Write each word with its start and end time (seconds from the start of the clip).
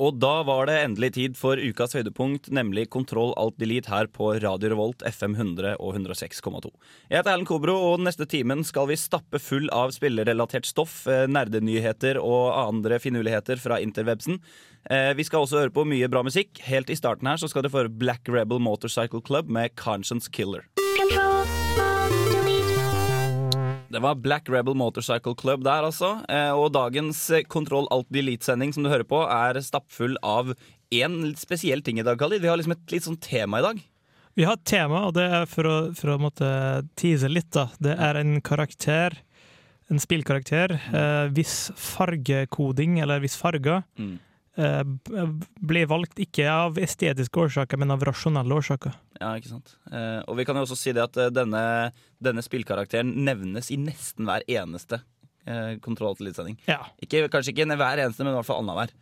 Og 0.00 0.16
da 0.16 0.40
var 0.48 0.64
det 0.70 0.78
endelig 0.80 1.10
tid 1.18 1.36
for 1.36 1.60
ukas 1.60 1.92
høydepunkt, 1.92 2.48
nemlig 2.56 2.86
Kontroll 2.94 3.34
alt 3.40 3.58
delete 3.60 3.92
her 3.92 4.08
på 4.08 4.30
Radio 4.40 4.70
Revolt 4.72 5.04
FM 5.04 5.34
100 5.36 5.74
og 5.76 5.98
106,2. 5.98 6.70
Jeg 7.10 7.20
heter 7.20 7.34
Erlend 7.34 7.50
Kobro, 7.50 7.76
og 7.90 8.00
neste 8.00 8.24
timen 8.30 8.64
skal 8.64 8.88
vi 8.88 8.96
stappe 8.96 9.42
full 9.42 9.68
av 9.76 9.92
spillerelatert 9.92 10.64
stoff, 10.64 11.02
eh, 11.06 11.26
nerdenyheter 11.28 12.16
og 12.16 12.56
andre 12.56 12.98
finurligheter 12.98 13.60
fra 13.60 13.76
interwebsen. 13.76 14.40
Eh, 14.88 15.12
Vi 15.12 15.24
skal 15.24 15.44
også 15.44 15.60
høre 15.60 15.70
på 15.70 15.84
mye 15.84 16.08
bra 16.08 16.22
musikk. 16.22 16.56
Helt 16.64 16.88
i 16.88 16.96
starten 16.96 17.28
her 17.28 17.36
så 17.36 17.50
skal 17.50 17.62
dere 17.62 17.70
få 17.70 17.98
Black 17.98 18.26
Rebel 18.26 18.58
Motorcycle 18.58 19.20
Club 19.20 19.50
med 19.50 19.76
Conscience 19.76 20.30
Killer. 20.30 20.64
Det 23.90 23.98
var 24.04 24.14
Black 24.22 24.48
Rebel 24.48 24.74
Motorcycle 24.78 25.34
Club 25.34 25.64
der, 25.66 25.82
altså. 25.88 26.12
Eh, 26.30 26.52
Og 26.54 26.70
dagens 26.72 27.24
eh, 27.34 27.42
Kontroll 27.50 27.88
Alt 27.90 28.06
Delete-sending 28.14 28.72
som 28.74 28.84
du 28.86 28.90
hører 28.92 29.06
på, 29.08 29.24
er 29.26 29.58
stappfull 29.66 30.14
av 30.22 30.52
én 30.94 31.16
spesiell 31.38 31.82
ting 31.82 31.98
i 31.98 32.04
dag, 32.06 32.18
Khalid. 32.18 32.40
Vi 32.42 32.48
har 32.50 32.56
liksom 32.60 32.72
et 32.76 32.92
litt 32.94 33.06
sånn 33.06 33.18
tema 33.22 33.58
i 33.58 33.66
dag. 33.66 33.80
Vi 34.38 34.44
har 34.46 34.54
et 34.54 34.64
tema, 34.64 35.02
og 35.08 35.14
det 35.18 35.24
er 35.26 35.44
for 35.50 35.66
å, 35.66 35.74
for 35.98 36.14
å 36.14 36.20
måtte 36.22 36.46
tease 36.98 37.28
litt. 37.28 37.50
da. 37.50 37.66
Det 37.82 37.96
er 37.98 38.20
en 38.20 38.36
karakter, 38.46 39.18
en 39.90 39.98
spillkarakter. 39.98 40.76
Eh, 40.94 41.26
hvis 41.34 41.72
fargekoding, 41.76 43.00
eller 43.02 43.20
hvis 43.20 43.36
farger, 43.36 43.82
Mm. 43.98 44.18
eh, 44.56 44.84
blir 45.60 45.86
valgt 45.90 46.14
ikke 46.22 46.46
av 46.48 46.78
estetiske 46.78 47.42
årsaker, 47.42 47.76
men 47.78 47.90
av 47.90 48.00
rasjonelle 48.06 48.54
årsaker. 48.54 48.94
Ja, 49.20 49.34
ikke 49.36 49.50
sant? 49.52 49.74
Eh, 49.92 50.20
og 50.26 50.36
vi 50.38 50.44
kan 50.48 50.56
jo 50.56 50.62
også 50.64 50.78
si 50.80 50.92
det 50.96 51.02
at 51.04 51.16
eh, 51.20 51.28
denne, 51.34 51.62
denne 52.24 52.40
spillkarakteren 52.44 53.10
nevnes 53.26 53.68
i 53.70 53.76
nesten 53.76 54.24
hver 54.28 54.46
eneste 54.48 55.02
eh, 55.46 55.74
Kontroll 55.84 56.16
til 56.16 56.26
Delete-sending. 56.26 56.56
Ja. 56.70 56.78
Ikke, 57.04 57.26
kanskje 57.32 57.52
ikke 57.52 57.68
hver 57.76 58.00
eneste, 58.00 58.24
men 58.24 58.32
i 58.32 58.38
hvert 58.38 58.48
fall 58.48 58.62
annenhver. 58.64 58.94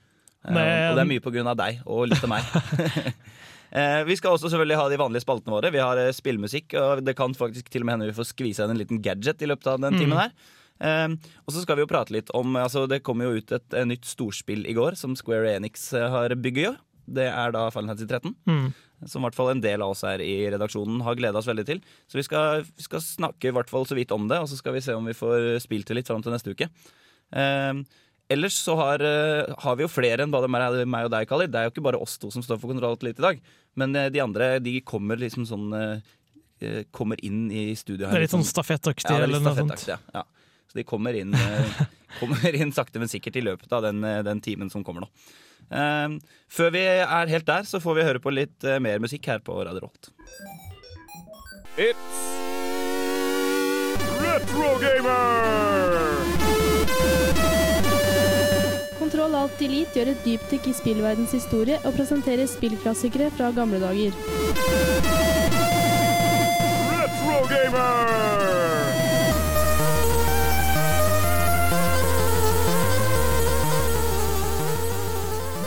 Eh, 0.45 0.53
Men- 0.55 0.91
og 0.91 0.97
det 0.99 1.05
er 1.05 1.11
mye 1.13 1.23
på 1.23 1.33
grunn 1.35 1.47
av 1.51 1.57
deg, 1.61 1.81
og 1.87 2.09
litt 2.11 2.25
av 2.27 2.31
meg. 2.35 2.43
eh, 3.79 4.03
vi 4.09 4.17
skal 4.19 4.35
også 4.35 4.51
selvfølgelig 4.51 4.81
ha 4.81 4.89
de 4.91 5.01
vanlige 5.01 5.25
spaltene 5.27 5.55
våre. 5.55 5.71
Vi 5.75 5.83
har 5.83 6.01
eh, 6.03 6.11
spillmusikk, 6.17 6.75
og 6.83 7.05
det 7.07 7.15
kan 7.19 7.35
faktisk 7.39 7.71
til 7.71 7.83
og 7.85 7.91
med 7.91 7.99
hende 7.99 8.11
vi 8.11 8.19
får 8.19 8.33
skvisa 8.33 8.67
inn 8.67 8.75
en 8.75 8.81
liten 8.83 9.03
gadget 9.05 9.43
i 9.45 9.51
løpet 9.51 9.71
av 9.75 9.81
den 9.87 9.95
Mm. 9.95 10.01
timen 10.03 10.19
her. 10.25 10.33
Eh, 10.79 11.09
og 11.47 11.55
så 11.55 11.63
skal 11.65 11.79
vi 11.79 11.83
jo 11.83 11.91
prate 11.91 12.15
litt 12.15 12.29
om 12.39 12.53
altså 12.55 12.85
Det 12.87 13.01
kom 13.03 13.19
jo 13.19 13.33
ut 13.35 13.51
et, 13.51 13.65
eh, 13.75 13.83
nytt 13.85 14.05
storspill 14.07 14.63
i 14.71 14.75
går 14.77 14.95
som 14.95 15.17
Square 15.19 15.57
Enix 15.57 15.89
eh, 15.93 16.07
har 16.11 16.31
bygget. 16.39 16.79
Det 17.15 17.27
er 17.31 17.53
da 17.55 17.67
Final 17.73 17.95
Fantasy 17.95 18.07
13 18.11 18.35
Mm. 18.49 18.69
som 19.07 19.23
i 19.23 19.27
hvert 19.29 19.37
fall 19.39 19.51
en 19.53 19.61
del 19.63 19.83
av 19.85 19.93
oss 19.95 20.03
her 20.03 20.19
i 20.25 20.51
redaksjonen 20.51 21.01
har 21.07 21.15
gleda 21.15 21.39
oss 21.39 21.47
veldig 21.47 21.65
til. 21.69 21.81
Så 22.11 22.19
vi 22.19 22.25
skal, 22.27 22.65
vi 22.67 22.83
skal 22.83 23.01
snakke 23.05 23.49
i 23.49 23.55
hvert 23.55 23.71
fall 23.71 23.87
så 23.87 23.95
vidt 23.95 24.11
om 24.13 24.27
det, 24.29 24.41
og 24.43 24.49
så 24.51 24.59
skal 24.59 24.75
vi 24.75 24.81
se 24.83 24.93
om 24.99 25.07
vi 25.07 25.15
får 25.15 25.61
spilt 25.63 25.87
det 25.87 25.95
litt 26.01 26.11
fram 26.11 26.23
til 26.25 26.35
neste 26.35 26.51
uke. 26.51 26.67
Eh, 27.33 27.75
ellers 28.35 28.57
så 28.59 28.75
har, 28.77 29.01
eh, 29.01 29.55
har 29.63 29.77
vi 29.79 29.87
jo 29.87 29.89
flere 29.93 30.25
enn 30.27 30.33
bare 30.35 30.49
meg 30.51 31.05
og 31.07 31.11
deg, 31.15 31.29
Khalid. 31.31 31.53
Det 31.55 31.61
er 31.61 31.69
jo 31.69 31.75
ikke 31.77 31.87
bare 31.87 32.01
oss 32.03 32.19
to 32.19 32.31
som 32.35 32.43
står 32.43 32.59
for 32.59 32.69
Kontroll 32.75 32.99
litt 33.07 33.19
i 33.23 33.27
dag. 33.29 33.41
Men 33.79 33.95
eh, 33.97 34.09
de 34.11 34.21
andre 34.21 34.59
de 34.61 34.81
kommer 34.83 35.17
liksom 35.17 35.47
sånn 35.47 35.73
eh, 35.75 36.01
Kommer 36.91 37.21
inn 37.23 37.53
i 37.55 37.69
studio 37.79 38.09
her. 38.09 38.17
Det 38.17 38.19
er 38.19 38.25
litt 38.27 38.33
sånn 38.35 38.43
stafettaktig, 38.43 39.07
ja, 39.07 39.21
det 39.21 39.29
er 39.29 39.29
eller 39.29 39.39
litt 39.39 39.47
stafettaktig, 39.47 39.99
ja. 40.13 40.23
Så 40.67 40.75
de 40.75 40.83
kommer 40.83 41.15
inn, 41.15 41.31
kommer 42.19 42.51
inn 42.59 42.73
sakte, 42.75 42.99
men 42.99 43.07
sikkert 43.07 43.37
i 43.39 43.45
løpet 43.47 43.71
av 43.73 43.85
den, 43.87 44.03
den 44.27 44.41
timen 44.43 44.69
som 44.73 44.83
kommer 44.83 45.05
nå. 45.07 45.09
Eh, 45.69 46.19
før 46.49 46.73
vi 46.75 46.85
er 46.89 47.33
helt 47.33 47.47
der, 47.47 47.69
så 47.69 47.81
får 47.83 47.99
vi 47.99 48.09
høre 48.09 48.23
på 48.25 48.33
litt 48.33 48.65
eh, 48.65 48.81
mer 48.83 49.03
musikk 49.03 49.29
her 49.29 49.45
på 49.45 49.59
Radio 49.61 49.87
Rolt. 49.87 50.11
It's 51.79 52.25
Retro 54.19 54.79
Gamer! 54.83 56.19
Kontroll 58.99 59.35
Alt 59.39 59.55
Delete 59.61 59.95
gjør 59.97 60.11
et 60.13 60.27
dypdykk 60.27 60.69
i 60.69 60.75
spillverdens 60.77 61.33
historie 61.39 61.79
og 61.85 61.95
presenterer 61.97 62.51
spillklassikere 62.51 63.31
fra 63.39 63.53
gamle 63.57 63.81
dager. 63.83 64.17
Retro 66.93 67.39
Gamer! 67.55 68.18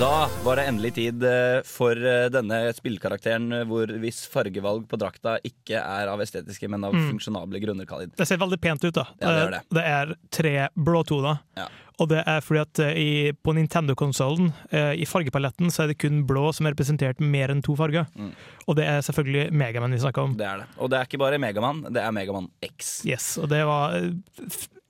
Da 0.01 0.25
var 0.43 0.55
det 0.57 0.63
endelig 0.65 0.93
tid 0.95 1.23
eh, 1.23 1.59
for 1.67 1.93
eh, 1.93 2.23
denne 2.33 2.57
spillkarakteren 2.73 3.51
eh, 3.53 3.65
hvor 3.69 3.91
hvis 4.01 4.23
fargevalg 4.33 4.87
på 4.89 4.97
drakta 4.97 5.35
ikke 5.45 5.77
er 5.77 6.09
av 6.09 6.23
estetiske, 6.25 6.65
men 6.73 6.87
av 6.87 6.95
Mm. 6.95 7.03
funksjonable 7.11 7.59
grunner, 7.61 7.85
Khalid. 7.85 8.15
Det 8.17 8.25
ser 8.27 8.39
veldig 8.41 8.57
pent 8.63 8.83
ut, 8.83 8.95
da. 8.97 9.03
Ja, 9.21 9.29
det 9.37 9.51
det. 9.53 9.59
det 9.77 9.83
er 9.85 10.13
tre 10.33 10.53
blåtoner. 10.75 11.37
Ja. 11.59 11.67
Og 12.01 12.09
det 12.09 12.23
er 12.25 12.41
fordi 12.41 12.61
at 12.63 12.81
i, 12.97 13.31
på 13.45 13.53
Nintendo-konsollen, 13.53 14.49
i 14.97 15.05
fargepaletten, 15.05 15.69
så 15.71 15.83
er 15.83 15.91
det 15.91 15.99
kun 16.01 16.23
blå 16.27 16.47
som 16.55 16.65
er 16.65 16.73
representert 16.73 17.21
med 17.21 17.29
mer 17.35 17.53
enn 17.53 17.61
to 17.63 17.75
farger. 17.77 18.07
Mm. 18.17 18.31
Og 18.65 18.75
det 18.79 18.87
er 18.89 19.03
selvfølgelig 19.05 19.51
Megaman 19.53 19.93
vi 19.93 19.99
snakker 20.01 20.25
om. 20.25 20.33
Det 20.39 20.47
er 20.49 20.63
det. 20.63 20.67
Og 20.81 20.89
det 20.89 20.97
er 20.97 21.05
ikke 21.11 21.21
bare 21.21 21.37
Megaman, 21.39 21.83
det 21.93 22.01
er 22.01 22.11
Megaman 22.15 22.49
X. 22.65 23.03
Yes, 23.05 23.35
og 23.37 23.51
det 23.53 23.61
var 23.69 23.99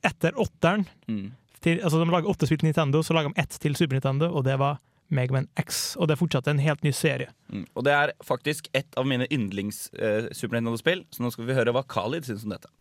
etter 0.07 0.39
åtteren 0.39 0.88
Mm. 1.07 1.33
til, 1.61 1.81
Altså, 1.83 1.99
de 1.99 2.09
lager 2.09 2.31
åtte 2.31 2.47
spill 2.47 2.57
til 2.63 2.72
Nintendo, 2.72 3.03
så 3.03 3.13
lager 3.13 3.33
de 3.35 3.41
ett 3.43 3.59
til 3.59 3.75
Super 3.75 3.99
Nintendo, 3.99 4.31
og 4.33 4.45
det 4.47 4.55
var 4.57 4.79
Megaman 5.11 5.49
X. 5.59 5.95
Og 5.99 6.07
det 6.07 6.16
er 6.16 6.22
fortsatt 6.23 6.47
en 6.47 6.61
helt 6.63 6.83
ny 6.88 6.94
serie. 6.95 7.31
Mm. 7.51 7.66
Og 7.75 7.85
det 7.85 7.95
er 7.95 8.13
faktisk 8.23 8.72
et 8.73 8.88
av 8.97 9.07
mine 9.07 9.27
yndlings 9.31 9.89
eh, 9.94 10.31
Super 10.31 10.57
Nintendo-spill, 10.57 11.05
så 11.11 11.23
nå 11.23 11.33
skal 11.33 11.49
vi 11.49 11.57
høre 11.57 11.75
hva 11.75 11.83
Khalid 11.88 12.27
syns 12.27 12.47
om 12.47 12.55
dette. 12.55 12.72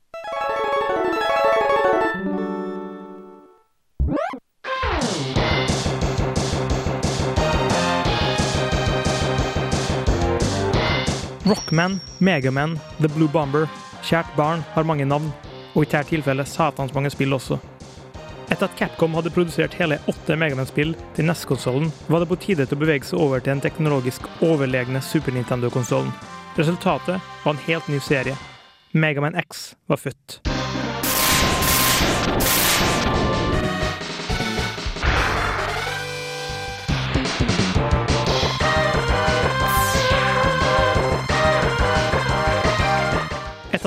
Rockman, 11.50 12.00
Megaman, 12.18 12.78
The 13.00 13.08
Blue 13.08 13.28
Bomber. 13.28 13.66
Kjært 14.06 14.30
barn 14.36 14.62
har 14.74 14.86
mange 14.86 15.04
navn, 15.04 15.32
og 15.74 15.82
i 15.82 15.88
dette 15.90 16.06
tilfellet 16.06 16.48
satans 16.48 16.94
mange 16.94 17.10
spill 17.10 17.34
også. 17.34 17.58
Etter 18.60 18.72
at 18.72 18.78
Capcom 18.78 19.14
hadde 19.14 19.30
produsert 19.32 19.74
hele 19.80 19.96
åtte 20.10 20.34
Megaman-spill 20.36 20.90
til 21.16 21.24
NES-konsollen, 21.24 21.86
var 22.12 22.20
det 22.20 22.26
på 22.28 22.36
tide 22.42 22.66
til 22.68 22.76
å 22.76 22.80
bevege 22.82 23.08
seg 23.08 23.22
over 23.24 23.40
til 23.40 23.54
den 23.54 23.62
teknologisk 23.64 24.26
overlegne 24.44 25.00
Super 25.00 25.32
Nintendo-konsollen. 25.32 26.12
Resultatet 26.60 27.24
var 27.40 27.54
en 27.54 27.62
helt 27.64 27.88
ny 27.88 27.96
serie. 28.04 28.36
Megaman 28.92 29.38
X 29.40 29.70
var 29.88 30.02
født. 30.02 30.42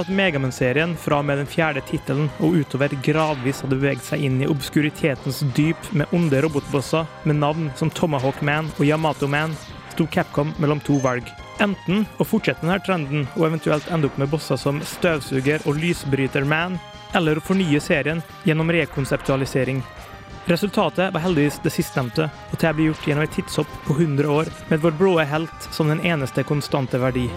At 0.03 0.11
Megaman-serien 0.11 0.95
fra 0.99 1.21
og 1.21 1.27
med 1.27 1.39
den 1.39 1.49
fjerde 1.49 1.81
tittelen 1.87 2.27
og 2.43 2.57
utover 2.59 2.91
gradvis 3.05 3.61
hadde 3.63 3.77
beveget 3.79 4.03
seg 4.05 4.25
inn 4.27 4.41
i 4.43 4.49
obskuritetens 4.51 5.41
dyp 5.55 5.89
med 5.95 6.11
onde 6.15 6.41
robotbosser 6.43 7.07
med 7.23 7.39
navn 7.39 7.71
som 7.79 7.91
Tomahawk 7.93 8.41
Man 8.43 8.71
og 8.77 8.85
Yamato 8.87 9.29
Man, 9.31 9.55
sto 9.93 10.07
Capcom 10.11 10.53
mellom 10.59 10.81
to 10.83 10.97
valg. 11.03 11.27
Enten 11.63 12.07
å 12.19 12.27
fortsette 12.27 12.65
denne 12.65 12.79
trenden 12.83 13.27
og 13.37 13.47
eventuelt 13.47 13.87
ende 13.93 14.09
opp 14.09 14.17
med 14.19 14.31
bosser 14.31 14.59
som 14.59 14.81
Støvsuger 14.95 15.63
og 15.69 15.79
Lysbryter 15.79 16.47
Man, 16.47 16.79
eller 17.13 17.39
å 17.39 17.45
fornye 17.45 17.81
serien 17.83 18.23
gjennom 18.43 18.71
rekonseptualisering. 18.73 19.83
Resultatet 20.49 21.13
var 21.13 21.23
heldigvis 21.23 21.61
det 21.63 21.71
sistnevnte, 21.71 22.27
og 22.51 22.59
det 22.59 22.73
ble 22.75 22.89
gjort 22.89 23.07
gjennom 23.07 23.23
et 23.23 23.37
tidshopp 23.37 23.77
på 23.85 23.95
100 23.95 24.27
år, 24.27 24.51
med 24.67 24.83
vår 24.83 24.97
blå 24.99 25.15
helt 25.23 25.69
som 25.71 25.93
den 25.93 26.03
eneste 26.03 26.43
konstante 26.43 26.99
verdi. 26.99 27.29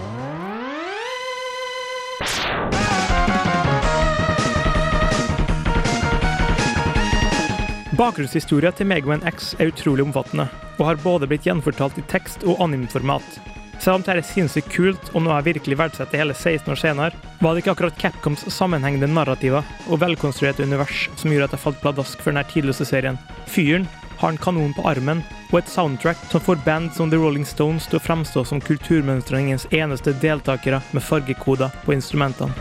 Bakgrunnshistoria 7.97 8.69
til 8.77 8.85
Megaman 8.85 9.23
X 9.25 9.55
er 9.57 9.71
utrolig 9.71 10.03
omfattende, 10.05 10.43
og 10.77 10.83
har 10.85 10.99
både 11.01 11.25
blitt 11.25 11.47
gjenfortalt 11.47 11.97
i 11.97 12.03
tekst- 12.11 12.43
og 12.45 12.59
animeformat. 12.61 13.25
Selv 13.81 13.95
om 13.95 14.03
dette 14.05 14.21
er 14.21 14.27
sinnssykt 14.27 14.69
kult 14.69 15.09
og 15.15 15.23
noe 15.25 15.39
jeg 15.39 15.47
virkelig 15.47 15.79
verdsetter 15.79 16.21
hele 16.21 16.35
16 16.35 16.69
år 16.75 16.77
senere, 16.77 17.17
var 17.41 17.55
det 17.55 17.63
ikke 17.63 17.73
akkurat 17.73 17.97
Capcoms 17.97 18.45
sammenhengende 18.53 19.09
narrativer 19.09 19.65
og 19.87 20.01
velkonstruerte 20.03 20.65
univers 20.69 21.07
som 21.17 21.33
gjorde 21.33 21.49
at 21.49 21.57
jeg 21.57 21.63
falt 21.63 21.81
pladask 21.81 22.21
for 22.21 22.29
denne 22.29 22.45
tidløse 22.51 22.85
serien. 22.85 23.17
Fyren 23.49 23.89
har 24.21 24.33
en 24.33 24.41
kanon 24.45 24.77
på 24.77 24.85
armen 24.89 25.23
og 25.49 25.63
et 25.63 25.73
soundtrack 25.73 26.21
som 26.29 26.43
får 26.45 26.61
band 26.65 26.93
som 26.93 27.09
The 27.09 27.17
Rolling 27.21 27.49
Stones 27.49 27.89
til 27.89 27.97
å 27.97 28.03
fremstå 28.05 28.45
som 28.45 28.61
kulturmønstringens 28.61 29.65
eneste 29.73 30.13
deltakere 30.21 30.83
med 30.93 31.05
fargekoder 31.05 31.73
på 31.85 31.97
instrumentene. 31.97 32.53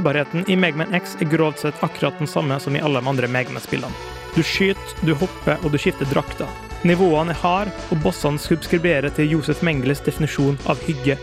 Spillbarheten 0.00 0.50
i 0.50 0.56
Megman 0.56 0.94
X 0.94 1.16
er 1.20 1.28
grovt 1.28 1.58
sett 1.58 1.82
akkurat 1.84 2.18
den 2.18 2.26
samme 2.26 2.56
som 2.60 2.76
i 2.76 2.80
alle 2.80 3.00
de 3.00 3.08
andre 3.08 3.28
Megman-spillene. 3.28 3.92
Du 4.32 4.40
skyter, 4.40 4.94
du 5.04 5.12
hopper 5.12 5.60
og 5.60 5.74
du 5.74 5.76
skifter 5.76 6.08
drakter. 6.08 6.48
Nivåene 6.88 7.34
er 7.34 7.40
hard, 7.42 7.68
og 7.92 8.00
bossene 8.00 8.40
subskriberer 8.40 9.12
til 9.12 9.28
Josef 9.34 9.60
Mengeles 9.60 10.00
definisjon 10.00 10.56
av 10.72 10.80
hygge. 10.86 11.18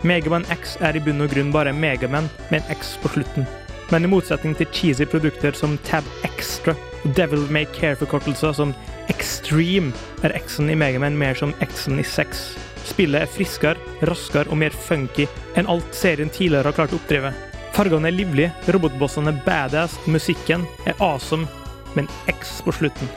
Megaman 0.00 0.48
X 0.48 0.78
er 0.80 0.96
i 0.96 1.04
bunn 1.04 1.20
og 1.20 1.28
grunn 1.34 1.52
bare 1.52 1.76
Megaman 1.76 2.30
med 2.48 2.62
en 2.62 2.72
X 2.72 2.94
på 3.04 3.12
slutten. 3.12 3.44
Men 3.92 4.08
i 4.08 4.12
motsetning 4.14 4.56
til 4.56 4.72
cheesy 4.72 5.04
produkter 5.04 5.52
som 5.52 5.76
Tab 5.84 6.08
Extra 6.24 6.72
og 6.72 7.12
Devil 7.12 7.44
May 7.52 7.68
Care-forkortelser 7.76 8.56
som 8.56 8.72
Extreme, 9.12 9.92
er 10.24 10.32
X-en 10.40 10.72
i 10.72 10.80
Megaman 10.86 11.20
mer 11.20 11.36
som 11.36 11.52
X-en 11.60 12.00
i 12.00 12.08
sex. 12.16 12.54
Spillet 12.88 13.26
er 13.26 13.36
friskere, 13.36 13.76
raskere 14.08 14.48
og 14.48 14.64
mer 14.64 14.72
funky 14.72 15.28
enn 15.52 15.68
alt 15.68 15.92
serien 15.92 16.32
tidligere 16.32 16.72
har 16.72 16.80
klart 16.80 16.96
å 16.96 17.02
oppdrive. 17.02 17.36
Fargene 17.72 18.10
er 18.10 18.12
livlige, 18.12 18.52
robotbossene 18.68 19.32
er 19.32 19.38
badass, 19.46 19.94
musikken 20.04 20.66
er 20.84 20.92
awesome, 21.00 21.46
med 21.96 22.04
en 22.04 22.10
X 22.28 22.58
på 22.66 22.72
slutten. 22.76 23.08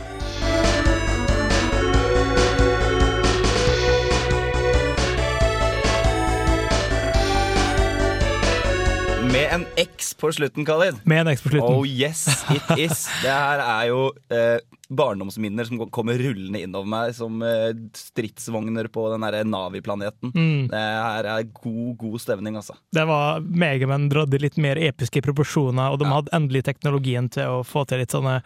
Med 9.33 9.51
en 9.51 9.67
X 9.83 10.13
på 10.15 10.31
slutten, 10.31 10.63
Khalid. 10.63 11.03
Med 11.03 11.25
en 11.25 11.33
X 11.35 11.43
på 11.43 11.51
slutten. 11.51 11.75
Oh 11.75 11.83
yes, 11.83 12.23
it 12.55 12.79
is. 12.87 13.09
Det 13.25 13.35
her 13.35 13.59
er 13.59 13.89
jo 13.91 14.07
eh, 14.31 14.63
barndomsminner 14.89 15.65
som 15.67 15.81
kommer 15.89 16.19
rullende 16.21 16.61
innover 16.61 16.89
meg 16.91 17.15
som 17.17 17.41
eh, 17.45 17.71
stridsvogner 17.97 18.87
på 18.93 19.07
den 19.13 19.25
Navi-planeten. 19.49 20.31
Mm. 20.35 20.67
Det 20.71 20.83
her 20.83 21.29
er 21.31 21.47
god, 21.49 21.97
god 22.01 22.21
stemning, 22.21 22.59
altså. 22.59 22.77
Det 22.93 23.05
var 23.09 23.41
Megaman 23.41 24.09
dratt 24.11 24.35
litt 24.41 24.57
mer 24.61 24.77
episke 24.77 25.23
proporsjoner, 25.25 25.91
og 25.91 25.99
de 25.99 26.05
Ja. 26.05 26.13
hadde 26.19 26.33
endelig 26.37 26.63
teknologien 26.67 27.29
til 27.31 27.59
å 27.59 27.63
få 27.65 27.85
til 27.87 27.99
litt 28.03 28.11
sånne 28.13 28.41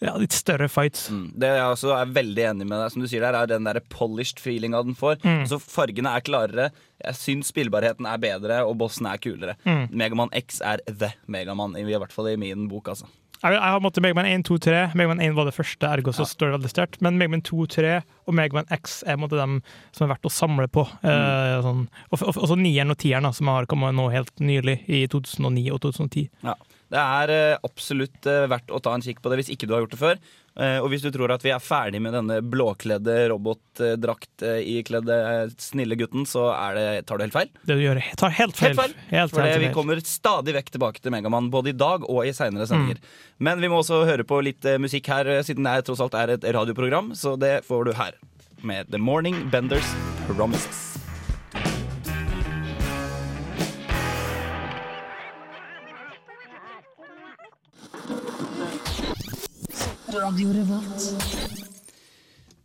ja, 0.00 0.12
litt 0.14 0.30
større 0.32 0.68
fights. 0.70 1.08
Mm. 1.10 1.32
Det 1.42 1.48
jeg 1.56 1.70
også 1.72 1.90
er 1.96 2.12
veldig 2.14 2.44
enig 2.52 2.66
med 2.68 2.78
deg 2.78 2.92
som 2.92 3.02
du 3.02 3.08
sier 3.10 3.24
der, 3.24 3.34
er 3.34 3.46
den 3.50 3.64
der 3.66 3.80
polished 3.90 4.38
feelinga 4.38 4.82
den 4.86 4.94
får. 4.94 5.18
Mm. 5.24 5.40
Altså 5.42 5.58
Fargene 5.58 6.12
er 6.14 6.20
klarere, 6.26 6.68
jeg 7.02 7.18
syns 7.18 7.50
spillbarheten 7.50 8.06
er 8.06 8.20
bedre, 8.22 8.60
og 8.68 8.76
bossen 8.78 9.08
er 9.10 9.18
kulere. 9.18 9.56
Mm. 9.66 9.88
Megaman 9.90 10.30
X 10.38 10.60
er 10.62 10.84
the 10.86 11.10
Megaman, 11.26 11.74
i 11.80 11.82
hvert 11.88 12.14
fall 12.14 12.30
i 12.30 12.36
min 12.38 12.68
bok, 12.70 12.92
altså. 12.94 13.10
Jeg, 13.38 13.54
jeg 13.54 13.62
har 13.62 13.82
måttet 13.82 14.02
Megaman 14.02 14.26
1, 14.26 14.44
2, 14.48 14.56
3. 14.66 14.78
Megaman 14.98 15.20
1 15.22 15.36
var 15.36 15.46
det 15.46 15.54
første, 15.54 15.86
ergo 15.86 16.14
så 16.14 16.26
står 16.26 16.50
det 16.50 16.56
veldig 16.56 16.70
sterkt. 16.72 17.02
Men 17.04 17.20
Megaman 17.20 17.44
2, 17.46 17.66
3 17.78 17.92
og 18.28 18.36
Megaman 18.36 18.68
X 18.74 19.00
er 19.06 19.16
en 19.16 19.22
måte 19.24 19.38
dem 19.40 19.60
som 19.96 20.06
er 20.06 20.14
verdt 20.14 20.28
å 20.28 20.32
samle 20.32 20.68
på. 20.72 20.84
Eh, 21.02 21.54
sånn. 21.64 21.86
og, 22.10 22.18
og, 22.20 22.34
og 22.36 22.48
så 22.50 22.58
nieren 22.60 22.92
og 22.94 23.00
tieren, 23.00 23.26
da, 23.26 23.32
som 23.34 23.50
har 23.52 23.68
kommet 23.70 23.96
nå 23.96 24.10
helt 24.12 24.34
nylig, 24.42 24.82
i 24.86 25.06
2009 25.10 25.70
og 25.74 25.80
2010. 25.88 26.28
Ja. 26.46 26.58
Det 26.88 27.00
er 27.00 27.30
eh, 27.34 27.58
absolutt 27.66 28.26
eh, 28.28 28.46
verdt 28.48 28.72
å 28.72 28.80
ta 28.80 28.94
en 28.96 29.02
kikk 29.04 29.18
på 29.20 29.28
det 29.28 29.42
hvis 29.42 29.50
ikke 29.52 29.68
du 29.68 29.74
har 29.76 29.82
gjort 29.84 29.96
det 29.96 30.04
før. 30.04 30.28
Og 30.58 30.88
hvis 30.90 31.04
du 31.04 31.12
tror 31.14 31.30
at 31.30 31.44
vi 31.44 31.52
er 31.54 31.62
ferdig 31.62 32.00
med 32.02 32.10
denne 32.16 32.40
blåkledde 32.42 33.12
robotdrakt-ikledde 33.30 35.18
snille 35.54 35.94
gutten, 36.00 36.24
så 36.26 36.48
det, 36.74 37.04
tar 37.06 37.20
du 37.20 37.22
helt 37.22 37.36
feil. 37.36 37.52
Det 37.62 37.76
du 37.78 37.84
gjør, 37.84 38.00
tar 38.18 38.34
helt 38.40 38.58
feil. 38.58 38.72
Helt 38.72 38.80
feil. 38.80 38.96
Helt 39.12 39.36
For 39.36 39.46
helt 39.46 39.62
vi 39.62 39.68
kommer 39.76 40.02
stadig 40.02 40.56
vekk 40.56 40.72
tilbake 40.74 41.04
til 41.04 41.14
Megaman, 41.14 41.46
både 41.54 41.70
i 41.70 41.76
dag 41.78 42.02
og 42.10 42.26
i 42.26 42.34
seinere 42.34 42.66
sendinger. 42.66 42.98
Men 43.38 43.62
vi 43.62 43.70
må 43.70 43.78
også 43.84 44.00
høre 44.08 44.26
på 44.26 44.40
litt 44.48 44.66
musikk 44.82 45.12
her, 45.14 45.30
siden 45.46 45.62
det 45.68 45.76
tross 45.86 46.02
alt 46.02 46.18
er 46.18 46.34
et 46.34 46.50
radioprogram. 46.58 47.14
Så 47.14 47.36
det 47.38 47.60
får 47.68 47.86
du 47.86 47.94
her, 47.94 48.17
med 48.62 48.90
The 48.90 48.98
Morning 48.98 49.50
Benders 49.50 49.88
Promises. 50.26 50.84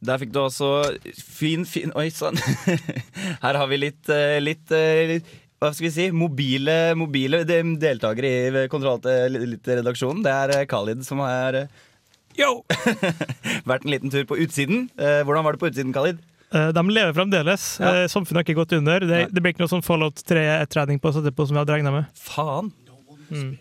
Der 0.03 0.19
fikk 0.19 0.33
du 0.33 0.41
også 0.43 0.69
fin, 1.15 1.63
fin 1.65 1.93
Oi 1.95 2.09
sann. 2.11 2.35
Her 3.45 3.59
har 3.61 3.69
vi 3.71 3.79
litt, 3.79 4.09
litt, 4.43 4.67
litt 4.67 4.75
eh, 4.75 5.39
hva 5.63 5.69
skal 5.71 5.87
vi 5.87 5.93
si, 5.95 6.05
mobile, 6.11 6.73
mobile 6.99 7.45
deltakere 7.47 8.31
i 8.65 8.67
Kontroll 8.71 8.99
litt 9.31 9.67
redaksjonen. 9.69 10.19
Det 10.25 10.33
er 10.33 10.55
eh, 10.57 10.65
Khalid 10.67 11.05
som 11.07 11.21
eh, 11.23 11.63
Yo! 12.39 12.63
vært 13.69 13.83
en 13.85 13.91
liten 13.94 14.13
tur 14.13 14.24
på 14.30 14.38
utsiden. 14.44 14.88
Eh, 14.97 15.21
Hvordan 15.25 15.45
var 15.45 15.56
det 15.56 15.62
på 15.63 15.69
utsiden, 15.71 15.94
Khalid? 15.95 16.21
Eh, 16.53 16.69
De 16.75 16.83
lever 16.89 17.13
fremdeles. 17.18 17.65
Ja. 17.81 17.91
Eh, 18.03 18.07
Samfunnet 18.12 18.41
har 18.41 18.47
ikke 18.47 18.59
gått 18.62 18.75
under. 18.77 19.06
Det, 19.09 19.19
det 19.33 19.44
blir 19.44 19.53
ikke 19.56 19.65
noe 19.65 19.74
sånn 19.74 19.85
Fallout 19.85 20.24
3-trening 20.30 21.01
på 21.03 21.12
å 21.12 21.18
sette 21.19 21.33
som 21.38 21.53
vi 21.56 21.62
hadde 21.62 21.77
regna 21.77 21.94
med. 21.94 22.09
Faen. 22.18 22.71
Mm. 23.30 23.53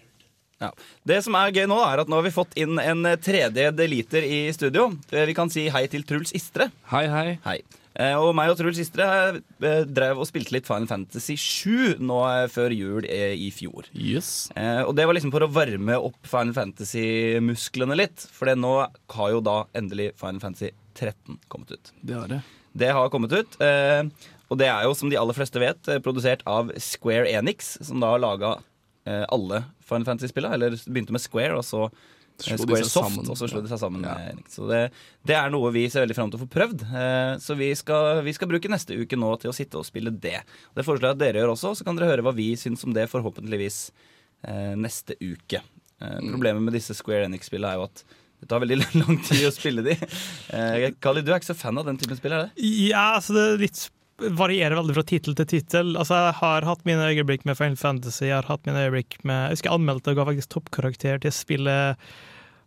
Ja. 0.63 0.71
Det 1.09 1.19
som 1.27 1.35
er 1.39 1.51
gøy 1.57 1.67
nå, 1.71 1.77
er 1.83 2.05
at 2.05 2.11
nå 2.11 2.21
har 2.21 2.27
vi 2.27 2.35
fått 2.35 2.57
inn 2.61 2.79
en 2.79 3.05
tredje 3.23 3.73
deliter 3.75 4.23
i 4.25 4.45
studio. 4.55 4.93
Vi 5.11 5.35
kan 5.37 5.51
si 5.51 5.67
hei 5.75 5.87
til 5.91 6.05
Truls 6.07 6.35
Istre. 6.39 6.69
Hei, 6.93 7.07
hei. 7.11 7.29
Hei. 7.47 7.59
Eh, 8.01 8.15
Og 8.17 8.33
meg 8.37 8.49
og 8.53 8.57
Truls 8.57 8.79
Istre 8.81 9.07
eh, 9.61 9.83
drev 9.85 10.21
og 10.23 10.29
spilte 10.29 10.55
litt 10.55 10.69
Final 10.69 10.89
Fantasy 10.89 11.37
7 11.37 12.01
nå 12.01 12.19
eh, 12.29 12.47
før 12.53 12.73
jul 12.73 13.05
i 13.09 13.51
fjor. 13.53 13.89
Yes. 13.93 14.49
Og 14.87 14.95
det 14.97 15.05
var 15.09 15.17
liksom 15.17 15.33
for 15.35 15.45
å 15.45 15.51
varme 15.53 15.99
opp 16.01 16.17
Final 16.29 16.55
Fantasy-musklene 16.57 17.99
litt. 17.99 18.25
For 18.33 18.49
nå 18.57 18.73
har 19.17 19.35
jo 19.35 19.43
da 19.45 19.59
endelig 19.77 20.13
Final 20.21 20.41
Fantasy 20.43 20.73
13 20.97 21.39
kommet 21.53 21.75
ut. 21.77 21.93
Det 22.01 22.17
har 22.17 22.31
det. 22.33 22.41
Det 22.73 22.93
har 22.97 23.11
kommet 23.13 23.33
ut. 23.37 23.59
Og 24.53 24.59
det 24.61 24.69
er 24.69 24.87
jo, 24.87 24.95
som 24.97 25.11
de 25.13 25.17
aller 25.21 25.37
fleste 25.37 25.61
vet, 25.61 25.91
produsert 26.05 26.45
av 26.49 26.73
Square 26.81 27.29
Enix, 27.33 27.75
som 27.85 28.01
da 28.01 28.15
har 28.15 28.23
laga 28.23 28.55
alle 29.05 29.63
Final 29.85 30.09
Fantasy-spillene. 30.09 30.57
Eller 30.57 30.77
begynte 30.89 31.13
med 31.17 31.25
Square, 31.25 31.61
og 31.61 31.65
så 31.69 31.87
Square 32.47 32.85
Soft, 32.85 32.95
sammen. 33.11 33.29
og 33.31 33.39
så 33.39 33.49
slo 33.51 33.61
de 33.65 33.71
seg 33.71 33.81
sammen. 33.83 34.07
Ja. 34.07 34.33
Så 34.53 34.67
det, 34.71 34.81
det 35.29 35.37
er 35.39 35.51
noe 35.55 35.71
vi 35.75 35.85
ser 35.93 36.05
veldig 36.05 36.17
fram 36.19 36.33
til 36.33 36.41
å 36.41 36.45
få 36.45 36.51
prøvd. 36.53 36.85
Eh, 36.91 37.35
så 37.43 37.57
vi 37.59 37.71
skal, 37.79 38.23
vi 38.27 38.35
skal 38.37 38.51
bruke 38.51 38.71
neste 38.73 38.97
uke 38.99 39.19
nå 39.21 39.35
til 39.43 39.53
å 39.53 39.57
sitte 39.57 39.79
og 39.81 39.87
spille 39.89 40.11
det. 40.15 40.39
Det 40.75 40.87
foreslår 40.87 41.13
jeg 41.13 41.19
at 41.19 41.23
dere 41.27 41.43
gjør 41.45 41.55
også, 41.55 41.75
så 41.79 41.87
kan 41.87 41.99
dere 41.99 42.11
høre 42.13 42.27
hva 42.27 42.35
vi 42.37 42.51
syns 42.61 42.83
om 42.89 42.97
det 42.97 43.07
forhåpentligvis 43.13 43.79
eh, 44.49 44.75
neste 44.81 45.19
uke. 45.23 45.63
Eh, 45.63 45.69
Mm. 46.03 46.33
Problemet 46.33 46.65
med 46.67 46.75
disse 46.75 46.97
Square 46.99 47.29
Enix-spillene 47.29 47.77
er 47.77 47.79
jo 47.79 47.85
at 47.87 48.01
det 48.43 48.49
tar 48.51 48.59
veldig 48.65 48.81
lang 49.05 49.21
tid 49.23 49.45
å 49.47 49.53
spille 49.55 49.85
de. 49.87 49.95
Eh, 50.51 50.89
Kali, 50.99 51.23
du 51.23 51.31
er 51.31 51.39
ikke 51.39 51.53
så 51.53 51.59
fan 51.61 51.79
av 51.79 51.87
den 51.87 52.01
typen 52.01 52.19
spill, 52.19 52.35
er 52.35 52.49
det? 52.49 52.65
Ja, 52.91 53.13
altså 53.21 53.37
det 53.37 53.45
er 53.53 53.61
litt 53.63 53.85
varierer 54.23 54.77
veldig 54.77 54.95
fra 54.95 55.03
tittel 55.07 55.35
til 55.39 55.47
tittel. 55.51 55.95
Altså, 55.99 56.15
jeg 56.27 56.35
har 56.41 56.67
hatt 56.67 56.83
mine 56.87 57.07
øyeblikk 57.11 57.47
med 57.49 57.57
Final 57.59 57.79
Fantasy. 57.81 58.27
Jeg 58.29 58.37
har 58.37 58.51
hatt 58.51 58.67
mine 58.69 58.83
øyeblikk 58.85 59.17
med 59.27 59.49
Jeg 59.49 59.57
husker 59.57 59.71
jeg 59.71 59.79
anmeldte 59.81 60.13
og 60.13 60.19
ga 60.21 60.27
faktisk 60.29 60.53
toppkarakter 60.57 61.23
til 61.25 61.35
spillet 61.35 62.03